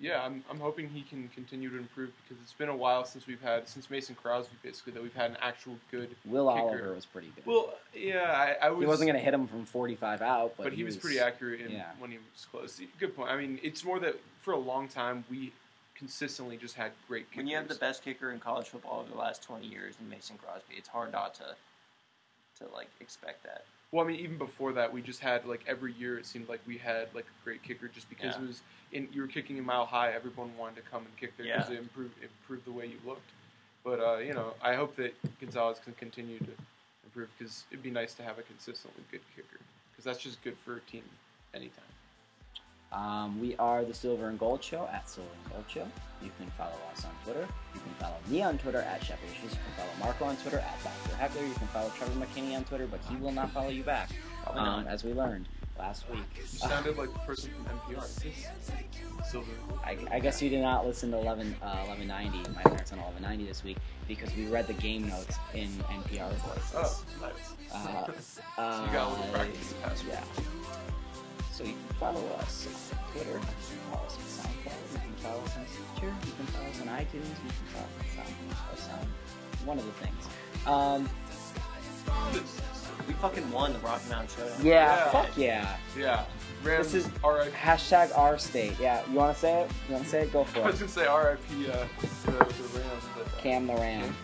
yeah, 0.00 0.20
I'm, 0.24 0.42
I'm 0.50 0.58
hoping 0.58 0.88
he 0.88 1.02
can 1.02 1.28
continue 1.28 1.70
to 1.70 1.78
improve 1.78 2.10
because 2.22 2.42
it's 2.42 2.52
been 2.52 2.68
a 2.68 2.76
while 2.76 3.04
since 3.04 3.28
we've 3.28 3.40
had 3.40 3.68
since 3.68 3.88
Mason 3.88 4.16
Crosby 4.16 4.56
basically 4.62 4.92
that 4.94 5.02
we've 5.02 5.14
had 5.14 5.30
an 5.30 5.36
actual 5.40 5.76
good. 5.92 6.16
Will 6.24 6.48
Kicker. 6.48 6.60
Oliver 6.60 6.94
was 6.94 7.06
pretty 7.06 7.30
good. 7.36 7.46
Well, 7.46 7.72
yeah, 7.94 8.56
I, 8.60 8.66
I 8.66 8.70
was. 8.70 8.80
he 8.82 8.86
wasn't 8.86 9.08
going 9.08 9.18
to 9.18 9.24
hit 9.24 9.32
him 9.32 9.46
from 9.46 9.64
45 9.64 10.20
out, 10.20 10.54
but, 10.56 10.64
but, 10.64 10.72
he 10.72 10.82
was, 10.82 10.96
pretty 10.96 11.20
accurate 11.20 11.60
in, 11.60 11.70
yeah. 11.70 11.92
when 12.00 12.10
he 12.10 12.18
was 12.18 12.44
close. 12.50 12.80
Good 12.98 13.14
point. 13.14 13.30
I 13.30 13.36
mean, 13.36 13.60
it's 13.62 13.84
more 13.84 14.00
that 14.00 14.20
for 14.40 14.52
a 14.52 14.58
long 14.58 14.88
time 14.88 15.24
we 15.30 15.52
consistently 15.94 16.56
just 16.56 16.74
had 16.74 16.92
great 17.08 17.24
kickers. 17.30 17.36
When 17.38 17.46
you 17.46 17.56
have 17.56 17.68
the 17.68 17.74
best 17.74 18.04
kicker 18.04 18.30
in 18.32 18.40
college 18.40 18.68
football 18.68 19.00
over 19.00 19.10
the 19.10 19.18
last 19.18 19.42
20 19.42 19.66
years 19.66 19.94
in 20.00 20.08
Mason 20.08 20.36
Crosby, 20.38 20.74
it's 20.76 20.88
hard 20.88 21.12
not 21.12 21.34
to 21.36 21.54
to 22.58 22.68
like 22.74 22.88
expect 23.00 23.42
that. 23.44 23.64
Well, 23.92 24.04
I 24.04 24.08
mean, 24.08 24.20
even 24.20 24.38
before 24.38 24.72
that, 24.72 24.92
we 24.92 25.02
just 25.02 25.20
had 25.20 25.46
like 25.46 25.62
every 25.66 25.92
year 25.94 26.18
it 26.18 26.26
seemed 26.26 26.48
like 26.48 26.60
we 26.66 26.78
had 26.78 27.08
like 27.14 27.24
a 27.24 27.44
great 27.44 27.62
kicker 27.62 27.88
just 27.88 28.08
because 28.08 28.34
Yeah. 28.36 28.42
it 28.42 28.46
was 28.48 28.60
in 28.92 29.08
you 29.12 29.22
were 29.22 29.26
kicking 29.28 29.58
a 29.58 29.62
mile 29.62 29.86
high. 29.86 30.12
Everyone 30.12 30.56
wanted 30.56 30.76
to 30.76 30.82
come 30.82 31.04
and 31.04 31.16
kick 31.16 31.36
there 31.36 31.46
because 31.46 31.68
Yeah. 31.70 31.76
it 31.76 31.80
improved 31.80 32.14
improved 32.22 32.64
the 32.66 32.72
way 32.72 32.86
you 32.86 32.98
looked. 33.06 33.30
But 33.84 34.00
uh, 34.00 34.18
you 34.18 34.34
know, 34.34 34.54
I 34.62 34.74
hope 34.74 34.96
that 34.96 35.14
Gonzalez 35.40 35.78
can 35.82 35.92
continue 35.94 36.38
to 36.38 36.52
improve 37.04 37.28
because 37.38 37.64
it'd 37.70 37.82
be 37.82 37.90
nice 37.90 38.14
to 38.14 38.22
have 38.22 38.38
a 38.38 38.42
consistently 38.42 39.02
good 39.10 39.22
kicker 39.34 39.58
because 39.90 40.04
that's 40.04 40.18
just 40.22 40.42
good 40.42 40.56
for 40.64 40.76
a 40.76 40.80
team 40.80 41.04
anytime. 41.54 41.84
Um, 42.92 43.40
we 43.40 43.56
are 43.56 43.84
the 43.84 43.94
Silver 43.94 44.28
and 44.28 44.38
Gold 44.38 44.62
Show 44.62 44.88
at 44.92 45.08
Silver 45.08 45.30
and 45.44 45.52
Gold 45.52 45.64
Show. 45.68 45.86
You 46.22 46.30
can 46.38 46.48
follow 46.50 46.76
us 46.94 47.04
on 47.04 47.10
Twitter. 47.24 47.48
You 47.74 47.80
can 47.80 47.90
follow 47.98 48.16
me 48.28 48.42
on 48.42 48.58
Twitter 48.58 48.82
at 48.82 49.02
Chef 49.02 49.18
Issues. 49.24 49.52
You 49.52 49.58
can 49.76 49.84
follow 49.84 49.90
Marco 49.98 50.24
on 50.26 50.36
Twitter 50.36 50.58
at 50.58 50.78
Dr. 50.84 51.16
Heckler. 51.16 51.44
You 51.46 51.54
can 51.54 51.66
follow 51.68 51.90
Trevor 51.96 52.20
McKinney 52.20 52.54
on 52.54 52.64
Twitter, 52.64 52.86
but 52.86 53.00
he 53.08 53.16
will 53.16 53.32
not 53.32 53.50
follow 53.50 53.70
you 53.70 53.82
back, 53.82 54.10
um, 54.46 54.86
as 54.86 55.04
we 55.04 55.12
learned 55.14 55.48
last 55.78 56.08
week. 56.10 56.20
You 56.36 56.44
sounded 56.46 56.96
like 56.98 57.12
the 57.12 57.18
person 57.20 57.50
from 57.54 57.78
NPR. 57.78 58.04
Is 58.04 58.16
this 58.16 58.46
Silver? 59.30 59.50
I, 59.84 59.96
I 60.10 60.20
guess 60.20 60.42
you 60.42 60.50
did 60.50 60.60
not 60.60 60.86
listen 60.86 61.10
to 61.12 61.18
11, 61.18 61.56
uh, 61.62 61.84
1190, 61.86 62.50
my 62.54 62.62
parents 62.62 62.92
on 62.92 62.98
1190 62.98 63.46
this 63.46 63.64
week, 63.64 63.78
because 64.06 64.34
we 64.36 64.46
read 64.48 64.66
the 64.66 64.74
game 64.74 65.08
notes 65.08 65.38
in 65.54 65.68
NPR 65.88 66.30
voices. 66.34 66.72
Oh, 66.76 67.04
nice. 67.22 67.32
Uh, 67.72 68.06
so 68.20 68.42
Uh, 68.58 68.84
you 68.86 68.92
got 68.92 69.08
a 69.08 69.10
little 69.10 69.32
practice 69.32 69.68
the 69.72 69.74
past 69.76 70.04
week. 70.04 70.12
Yeah. 70.12 70.42
So 71.52 71.64
you 71.64 71.72
can 71.72 71.96
follow 72.00 72.24
us 72.38 72.66
on 72.92 72.98
Twitter, 73.12 73.32
you 73.32 73.38
can 73.38 73.78
follow 73.92 74.06
us 74.06 74.16
on 74.16 74.24
SoundCloud, 74.24 74.92
you 74.92 74.98
can 74.98 75.14
follow 75.16 75.42
us 75.42 75.56
on 75.58 75.66
Stitcher, 75.66 76.14
you 76.26 76.32
can 76.32 76.46
follow 76.46 76.68
us 76.70 76.80
on 76.80 76.86
iTunes, 76.88 77.28
you 77.28 77.52
can 77.52 77.66
follow 77.72 77.86
us 78.00 78.18
on 78.18 78.24
Sound, 78.24 78.72
or 78.72 78.76
Sound 78.80 79.08
one 79.66 79.78
of 79.78 79.84
the 79.84 79.92
things. 79.92 80.28
Um, 80.66 81.08
We 83.06 83.14
fucking 83.14 83.50
won 83.52 83.72
the 83.74 83.78
Rocky 83.80 84.08
Mountain 84.08 84.28
Showdown. 84.36 84.64
yeah, 84.64 84.96
Yeah. 84.96 85.10
fuck 85.10 85.36
yeah. 85.36 85.76
Yeah. 85.98 86.24
Rams, 86.64 86.92
This 86.92 87.06
is- 87.06 87.12
R.I.P. 87.24 87.50
Hashtag 87.56 88.16
our 88.16 88.38
state. 88.38 88.78
Yeah, 88.80 89.02
you 89.08 89.14
want 89.18 89.34
to 89.34 89.40
say 89.40 89.62
it? 89.62 89.70
You 89.88 89.94
want 89.94 90.04
to 90.04 90.10
say 90.10 90.22
it? 90.22 90.32
Go 90.32 90.44
for 90.44 90.58
it. 90.58 90.60
I 90.60 90.62
for 90.64 90.70
was 90.70 90.76
it. 90.76 90.80
gonna 90.80 90.92
say 90.92 91.06
R.I.P. 91.06 91.70
Uh, 91.70 91.86
the, 92.00 92.30
the 92.30 92.32
Rams. 92.78 93.04
But, 93.16 93.26
uh, 93.26 93.40
Cam 93.42 93.66
the 93.66 93.74
Ram. 93.74 94.16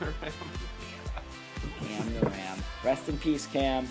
Cam 1.87 2.15
the 2.15 2.27
Ram. 2.31 2.59
Rest 2.85 3.09
in 3.09 3.19
peace, 3.19 3.47
Cam. 3.47 3.89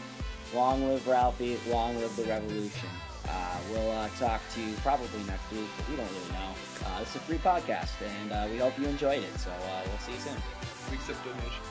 Long 0.56 0.88
live 0.88 1.06
Ralphie. 1.08 1.58
Long 1.68 1.98
live 1.98 2.16
the 2.16 2.24
revolution. 2.24 2.90
Uh, 3.30 3.58
we'll 3.72 3.92
uh, 3.92 4.10
talk 4.20 4.42
to 4.54 4.62
you 4.62 4.74
probably 4.78 5.24
next 5.24 5.52
week, 5.52 5.68
but 5.78 5.90
we 5.90 5.96
don't 5.96 6.10
really 6.10 6.32
know. 6.34 6.52
Uh, 6.86 7.02
it's 7.02 7.16
a 7.16 7.20
free 7.20 7.38
podcast, 7.38 7.92
and 8.22 8.32
uh, 8.32 8.48
we 8.52 8.58
hope 8.58 8.78
you 8.80 8.86
enjoyed 8.86 9.24
it. 9.24 9.40
So 9.40 9.50
uh, 9.52 9.82
we'll 9.86 9.98
see 10.00 10.14
you 10.14 10.20
soon. 10.20 10.36
We 10.90 10.96
accept 10.96 11.24
donations. 11.26 11.68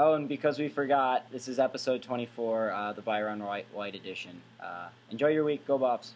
Oh, 0.00 0.14
and 0.14 0.28
because 0.28 0.60
we 0.60 0.68
forgot, 0.68 1.26
this 1.32 1.48
is 1.48 1.58
episode 1.58 2.02
24, 2.02 2.70
uh, 2.70 2.92
the 2.92 3.02
Byron 3.02 3.42
White, 3.42 3.66
White 3.72 3.96
edition. 3.96 4.40
Uh, 4.62 4.86
enjoy 5.10 5.28
your 5.28 5.42
week. 5.42 5.66
Go 5.66 5.76
Buffs. 5.76 6.14